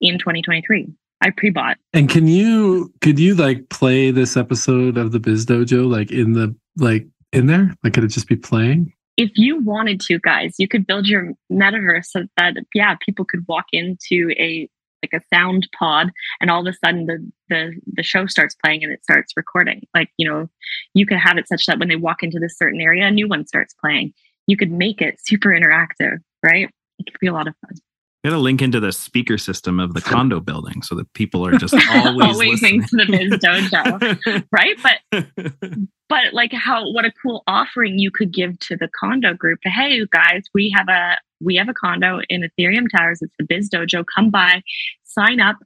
[0.00, 0.88] in 2023
[1.22, 1.76] i pre-bought.
[1.92, 6.32] And can you could you like play this episode of the Biz Dojo like in
[6.32, 7.74] the like in there?
[7.82, 8.92] Like could it just be playing?
[9.16, 13.44] if you wanted to guys you could build your metaverse so that yeah people could
[13.48, 14.66] walk into a
[15.02, 16.10] like a sound pod
[16.40, 19.86] and all of a sudden the the the show starts playing and it starts recording.
[19.94, 20.48] Like you know
[20.94, 23.28] you could have it such that when they walk into this certain area a new
[23.28, 24.12] one starts playing.
[24.46, 26.70] You could make it super interactive right?
[26.98, 27.76] It could be a lot of fun
[28.22, 31.56] You gotta link into the speaker system of the condo building so that people are
[31.56, 32.82] just always, always listening.
[32.82, 34.76] to the biz dojo right?
[34.82, 39.60] But but like how what a cool offering you could give to the condo group
[39.64, 43.22] hey you guys we have a we have a condo in ethereum towers.
[43.22, 44.04] It's the biz dojo.
[44.14, 44.62] Come by
[45.04, 45.56] sign up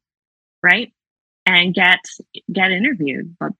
[0.62, 0.92] right?
[1.46, 2.00] And get
[2.52, 3.36] get interviewed.
[3.40, 3.50] But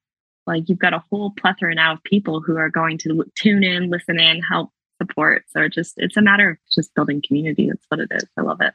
[0.47, 3.90] like you've got a whole plethora now of people who are going to tune in
[3.90, 4.70] listen in help
[5.03, 5.45] support.
[5.51, 7.68] So just it's a matter of just building community.
[7.68, 8.24] That's what it is.
[8.36, 8.72] I love it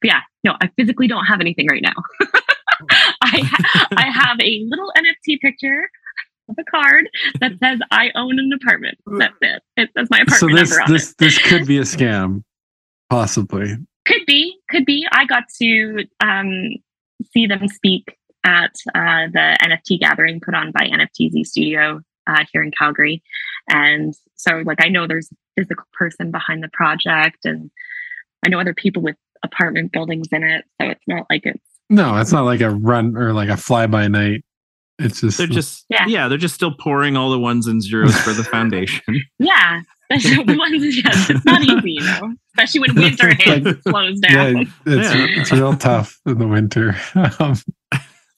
[0.00, 1.94] but yeah no i physically don't have anything right now
[3.22, 5.88] I, ha- I have a little nft picture
[6.50, 7.08] of a card
[7.40, 8.98] that says I own an apartment.
[9.06, 9.62] That's it.
[9.76, 10.40] It says my apartment.
[10.40, 12.42] So this number on this this could be a scam,
[13.08, 13.76] possibly.
[14.06, 15.06] Could be, could be.
[15.12, 16.70] I got to um,
[17.32, 22.62] see them speak at uh, the NFT gathering put on by NFTZ Studio uh, here
[22.62, 23.22] in Calgary,
[23.68, 27.70] and so like I know there's a physical person behind the project, and
[28.44, 30.64] I know other people with apartment buildings in it.
[30.80, 33.86] So it's not like it's No, it's not like a run or like a fly
[33.86, 34.44] by night
[34.98, 36.06] It's just They're just Yeah.
[36.06, 36.28] yeah.
[36.28, 39.22] they're just still pouring all the ones and zeros for the foundation.
[39.38, 39.80] Yeah.
[40.10, 44.56] The ones, yes, it's not easy, you know, especially when winter hits, it slows down.
[44.56, 45.26] yeah, it's Yeah.
[45.40, 46.96] it's real tough in the winter.
[47.38, 47.54] Um,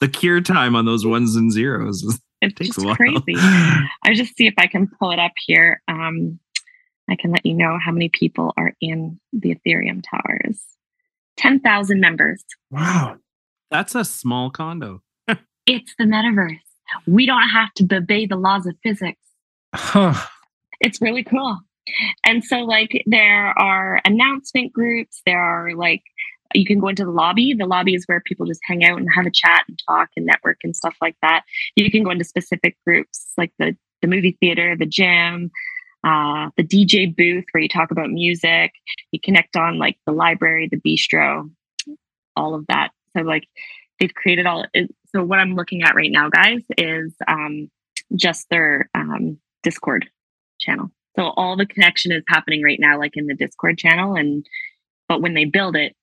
[0.01, 2.97] the cure time on those ones and zeros is It's takes just a while.
[2.97, 3.23] crazy.
[3.39, 5.81] I just see if I can pull it up here.
[5.89, 6.39] Um,
[7.09, 10.61] I can let you know how many people are in the Ethereum towers.
[11.37, 12.45] 10,000 members.
[12.71, 13.17] wow.
[13.71, 15.03] that's a small condo.
[15.65, 16.59] It's the metaverse.
[17.07, 19.21] We don't have to obey the laws of physics.
[19.73, 20.15] Huh.
[20.81, 21.61] It's really cool.
[22.27, 25.23] And so, like, there are announcement groups.
[25.25, 26.03] There are, like,
[26.55, 27.55] you can go into the lobby.
[27.55, 30.27] The lobby is where people just hang out and have a chat and talk and
[30.27, 31.45] network and stuff like that.
[31.77, 35.51] You can go into specific groups like the, the movie theater, the gym,
[36.05, 38.73] uh, the DJ booth where you talk about music.
[39.13, 41.51] You connect on like the library, the bistro,
[42.37, 42.91] all of that.
[43.17, 43.47] So, like,
[44.01, 44.67] they've created all.
[44.75, 47.71] It, so, what I'm looking at right now, guys, is um,
[48.17, 50.09] just their um, Discord
[50.61, 50.91] channel.
[51.17, 54.15] So all the connection is happening right now, like in the Discord channel.
[54.15, 54.47] And
[55.09, 55.95] but when they build it,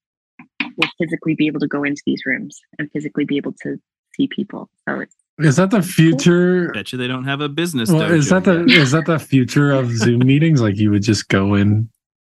[0.78, 3.78] we'll physically be able to go into these rooms and physically be able to
[4.16, 4.70] see people.
[4.88, 6.72] So it's Is that the future?
[6.74, 7.90] Bet you they don't have a business.
[7.92, 10.62] Well, is that dojo the is that the future of Zoom meetings?
[10.62, 11.90] Like you would just go in,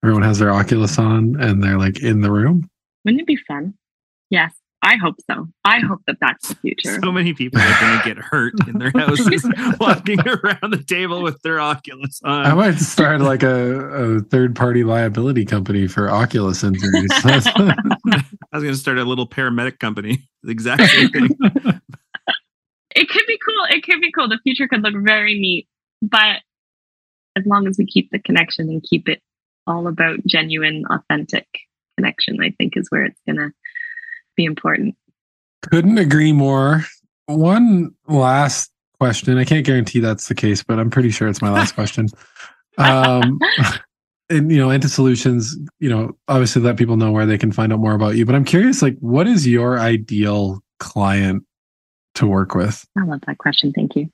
[0.04, 2.68] everyone has their Oculus on, and they're like in the room.
[3.04, 3.74] wouldn't it be fun?
[4.30, 5.48] Yes, I hope so.
[5.64, 6.98] I hope that that's the future.
[7.02, 9.46] so many people are going to get hurt in their houses
[9.80, 12.46] walking around the table with their Oculus on?
[12.46, 17.10] I might start like a, a third party liability company for Oculus injuries.
[17.24, 17.74] I
[18.52, 20.28] was going to start a little paramedic company.
[20.42, 21.30] The exact same thing.
[22.96, 23.64] It could be cool.
[23.70, 24.28] It could be cool.
[24.28, 25.68] The future could look very neat,
[26.00, 26.40] but
[27.36, 29.20] as long as we keep the connection and keep it
[29.66, 31.46] all about genuine, authentic
[31.96, 33.52] connection, I think is where it's gonna
[34.36, 34.96] be important.
[35.62, 36.84] Couldn't agree more.
[37.26, 39.38] One last question.
[39.38, 42.08] I can't guarantee that's the case, but I'm pretty sure it's my last question.
[42.78, 43.38] Um,
[44.30, 47.72] and you know, Enta Solutions, you know, obviously let people know where they can find
[47.72, 48.26] out more about you.
[48.26, 51.44] But I'm curious, like, what is your ideal client
[52.14, 52.86] to work with?
[52.98, 53.72] I love that question.
[53.72, 54.08] Thank you.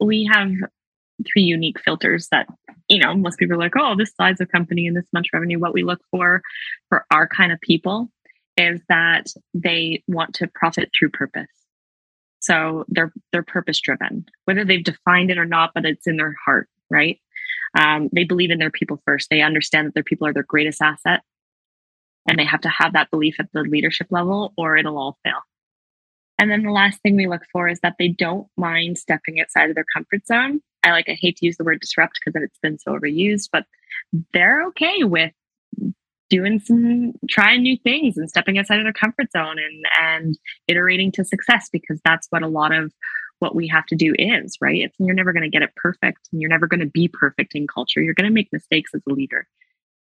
[0.00, 0.50] We have
[1.32, 2.46] three unique filters that,
[2.88, 5.58] you know, most people are like, oh, this size of company and this much revenue.
[5.58, 6.42] What we look for
[6.88, 8.10] for our kind of people
[8.56, 11.46] is that they want to profit through purpose.
[12.40, 16.34] So they're they're purpose driven, whether they've defined it or not, but it's in their
[16.44, 17.20] heart, right?
[17.78, 19.28] Um, they believe in their people first.
[19.30, 21.20] They understand that their people are their greatest asset,
[22.28, 25.40] and they have to have that belief at the leadership level, or it'll all fail.
[26.42, 29.68] And then the last thing we look for is that they don't mind stepping outside
[29.68, 30.60] of their comfort zone.
[30.82, 33.64] I like I hate to use the word disrupt because it's been so overused, but
[34.32, 35.30] they're okay with
[36.30, 41.12] doing some trying new things and stepping outside of their comfort zone and and iterating
[41.12, 42.92] to success because that's what a lot of
[43.38, 44.80] what we have to do is, right?
[44.80, 47.54] It's you're never going to get it perfect and you're never going to be perfect
[47.54, 48.02] in culture.
[48.02, 49.46] You're going to make mistakes as a leader.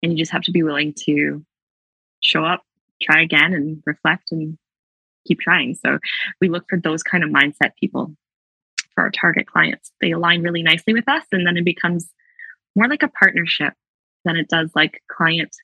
[0.03, 1.45] And you just have to be willing to
[2.21, 2.63] show up,
[3.03, 4.57] try again and reflect and
[5.27, 5.75] keep trying.
[5.75, 5.99] So
[6.41, 8.15] we look for those kind of mindset people
[8.95, 9.93] for our target clients.
[10.01, 12.11] They align really nicely with us, and then it becomes
[12.77, 13.75] more like a partnership
[14.25, 15.55] than it does like client,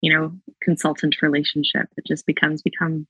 [0.00, 0.32] you know,
[0.62, 1.86] consultant relationship.
[1.96, 3.06] It just becomes become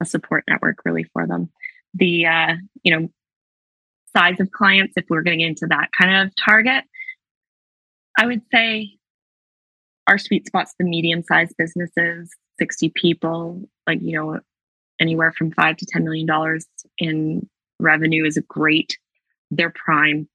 [0.00, 1.50] a support network really for them.
[1.94, 3.08] The uh, you know
[4.16, 6.84] size of clients, if we're getting into that kind of target,
[8.18, 8.98] I would say
[10.06, 14.40] our sweet spot's the medium sized businesses, 60 people, like, you know,
[15.00, 16.66] anywhere from five to ten million dollars
[16.98, 17.48] in
[17.78, 18.96] revenue is a great.
[19.50, 20.28] They're prime.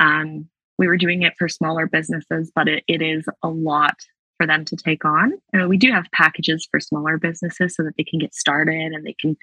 [0.00, 0.48] Um,
[0.78, 3.96] we were doing it for smaller businesses, but it, it is a lot
[4.38, 5.32] for them to take on.
[5.52, 9.04] And we do have packages for smaller businesses so that they can get started and
[9.04, 9.36] they can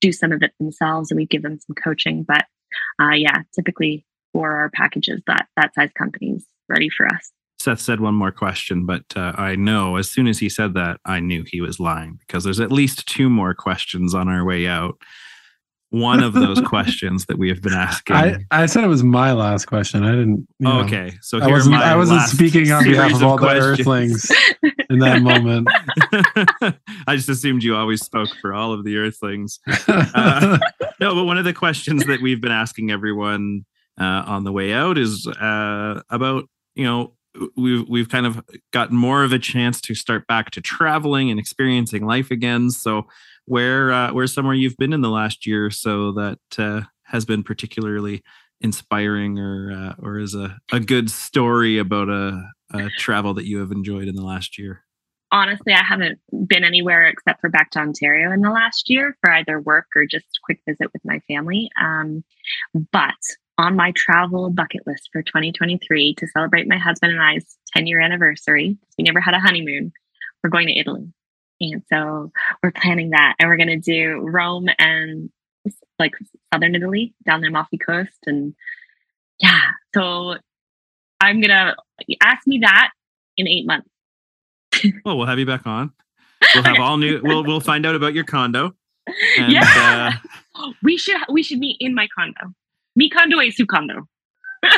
[0.00, 2.22] do some of it themselves, and we give them some coaching.
[2.22, 2.44] But
[3.00, 7.30] uh, yeah, typically for our packages, that that size companies ready for us.
[7.64, 11.00] Seth said one more question, but uh, I know as soon as he said that,
[11.06, 14.66] I knew he was lying because there's at least two more questions on our way
[14.66, 15.00] out.
[15.88, 18.16] One of those questions that we have been asking.
[18.16, 20.04] I, I said it was my last question.
[20.04, 20.46] I didn't.
[20.62, 21.76] Oh, okay, so I wasn't.
[21.76, 23.46] my I wasn't speaking on behalf of all the.
[23.46, 24.30] Earthlings
[24.90, 25.66] in that moment.
[27.06, 29.58] I just assumed you always spoke for all of the Earthlings.
[29.88, 30.58] Uh,
[31.00, 33.64] no, but one of the questions that we've been asking everyone
[33.98, 36.44] uh, on the way out is uh, about
[36.74, 37.14] you know
[37.56, 41.40] we've we've kind of gotten more of a chance to start back to traveling and
[41.40, 42.70] experiencing life again.
[42.70, 43.06] So
[43.46, 47.24] where uh, where's somewhere you've been in the last year or so that uh, has
[47.24, 48.22] been particularly
[48.60, 53.58] inspiring or uh, or is a, a good story about a, a travel that you
[53.58, 54.84] have enjoyed in the last year?
[55.34, 59.32] honestly, I haven't been anywhere except for back to Ontario in the last year for
[59.32, 61.70] either work or just quick visit with my family.
[61.78, 62.22] Um,
[62.92, 63.14] but
[63.58, 68.00] on my travel bucket list for 2023 to celebrate my husband and I's 10 year
[68.00, 69.92] anniversary, we never had a honeymoon,
[70.42, 71.12] we're going to Italy.
[71.60, 72.32] And so
[72.62, 75.30] we're planning that and we're going to do Rome and
[75.98, 76.12] like
[76.52, 78.18] southern Italy down the Amalfi Coast.
[78.26, 78.54] And
[79.38, 79.60] yeah,
[79.94, 80.36] so
[81.20, 81.74] I'm going to
[82.22, 82.90] ask me that
[83.36, 83.88] in eight months.
[85.04, 85.92] well, we'll have you back on.
[86.54, 87.20] We'll have all new.
[87.24, 88.74] We'll we'll find out about your condo.
[89.38, 90.12] And, yeah,
[90.54, 92.54] uh, we should we should meet in my condo.
[92.96, 94.08] Mi condo e su condo.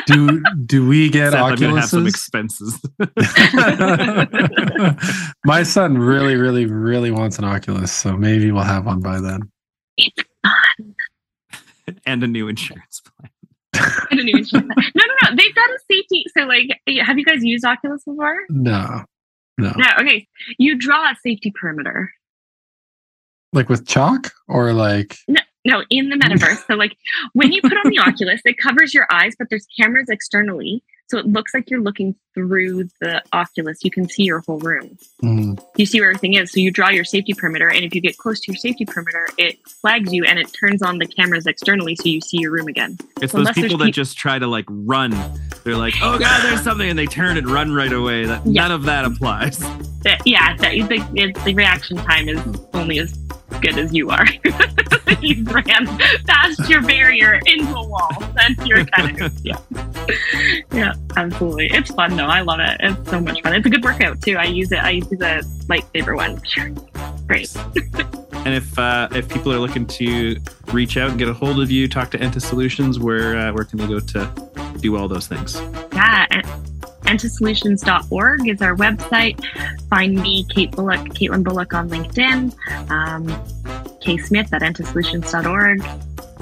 [0.05, 1.79] do do we get Seth, Oculus?
[1.79, 2.79] have some expenses.
[5.45, 9.51] my son really, really, really wants an Oculus, so maybe we'll have one by then.
[9.97, 10.95] It's fun.
[12.05, 13.31] and a new insurance plan.
[14.11, 14.91] and a new insurance plan.
[14.95, 15.35] No, no, no.
[15.35, 16.25] They've got a safety.
[16.35, 16.67] So, like,
[17.05, 18.37] have you guys used Oculus before?
[18.49, 19.03] No.
[19.57, 19.73] No.
[19.75, 19.85] No.
[19.99, 20.27] Okay.
[20.57, 22.11] You draw a safety perimeter.
[23.53, 26.65] Like with chalk or like no, no, in the metaverse.
[26.65, 26.97] so like
[27.33, 30.81] when you put on the Oculus, it covers your eyes, but there's cameras externally.
[31.09, 33.79] So it looks like you're looking through the Oculus.
[33.83, 34.97] You can see your whole room.
[35.23, 35.61] Mm.
[35.77, 36.51] You see where everything is.
[36.51, 39.27] So you draw your safety perimeter, and if you get close to your safety perimeter,
[39.37, 42.67] it flags you and it turns on the cameras externally, so you see your room
[42.67, 42.97] again.
[43.21, 45.11] It's Unless those people that pe- just try to like run.
[45.63, 48.25] They're like, "Oh God, there's something," and they turn and run right away.
[48.25, 48.63] That yeah.
[48.63, 49.59] none of that applies.
[49.59, 50.81] The, yeah, the,
[51.13, 52.39] the, the reaction time is
[52.73, 53.17] only as
[53.61, 54.25] good as you are.
[55.21, 55.85] you ran
[56.25, 58.09] past your barrier into a wall.
[58.35, 59.59] Then you're kind of yeah,
[60.71, 61.67] yeah, absolutely.
[61.67, 62.25] It's fun though.
[62.25, 62.77] I love it.
[62.79, 63.55] It's so much fun.
[63.55, 64.37] It's a good workout too.
[64.37, 64.79] I use it.
[64.79, 66.41] I use the lightsaber one.
[67.27, 67.55] Great.
[68.45, 70.37] and if uh, if people are looking to
[70.71, 73.65] reach out and get a hold of you, talk to Enta Solutions, where uh, where
[73.65, 75.61] can they go to do all those things?
[75.93, 76.25] Yeah.
[77.07, 79.41] Entasolutions.org is our website.
[79.89, 82.53] Find me, Kate Bullock, Katelyn Bullock on LinkedIn.
[82.91, 85.81] Um, K Smith at entasolutions.org.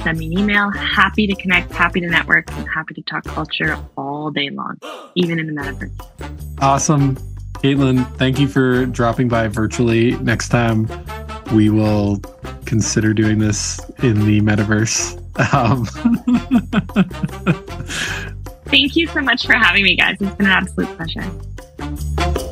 [0.04, 0.72] Send me an email.
[0.72, 4.80] Happy to connect, happy to network, and happy to talk culture all day long,
[5.14, 6.60] even in the metaverse.
[6.62, 7.16] Awesome.
[7.56, 10.18] Katelyn, thank you for dropping by virtually.
[10.18, 10.88] Next time,
[11.54, 12.20] we will
[12.66, 15.22] consider doing this in the metaverse.
[15.54, 15.86] Um,
[18.76, 20.18] Thank you so much for having me, guys.
[20.20, 22.45] It's been an absolute pleasure.